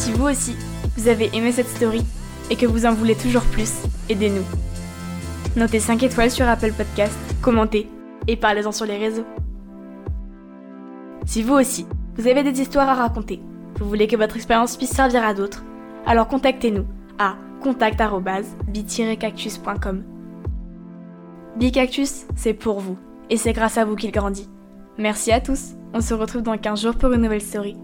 Si 0.08 0.14
vous 0.14 0.24
aussi, 0.24 0.56
vous 0.96 1.08
avez 1.08 1.28
aimé 1.36 1.52
cette 1.52 1.68
story 1.68 2.02
et 2.48 2.56
que 2.56 2.64
vous 2.64 2.86
en 2.86 2.94
voulez 2.94 3.14
toujours 3.14 3.42
plus, 3.42 3.74
aidez-nous. 4.08 4.46
Notez 5.54 5.80
5 5.80 6.02
étoiles 6.02 6.30
sur 6.30 6.48
Apple 6.48 6.72
Podcast, 6.72 7.12
commentez 7.42 7.90
et 8.26 8.36
parlez-en 8.36 8.72
sur 8.72 8.86
les 8.86 8.96
réseaux. 8.96 9.26
Si 11.26 11.42
vous 11.42 11.52
aussi, 11.52 11.86
vous 12.16 12.26
avez 12.26 12.42
des 12.42 12.58
histoires 12.58 12.88
à 12.88 12.94
raconter, 12.94 13.42
vous 13.78 13.86
voulez 13.86 14.06
que 14.06 14.16
votre 14.16 14.36
expérience 14.36 14.78
puisse 14.78 14.92
servir 14.92 15.24
à 15.24 15.34
d'autres, 15.34 15.62
alors 16.06 16.26
contactez-nous 16.26 16.86
à 17.18 17.36
contact@bi-cactus.com. 17.60 20.04
Bicactus, 21.56 22.24
c'est 22.34 22.54
pour 22.54 22.80
vous 22.80 22.96
et 23.28 23.36
c'est 23.36 23.52
grâce 23.52 23.76
à 23.76 23.84
vous 23.84 23.94
qu'il 23.94 24.12
grandit. 24.12 24.48
Merci 24.96 25.32
à 25.32 25.42
tous. 25.42 25.74
On 25.92 26.00
se 26.00 26.14
retrouve 26.14 26.40
dans 26.40 26.56
15 26.56 26.80
jours 26.80 26.94
pour 26.94 27.12
une 27.12 27.20
nouvelle 27.20 27.42
story. 27.42 27.76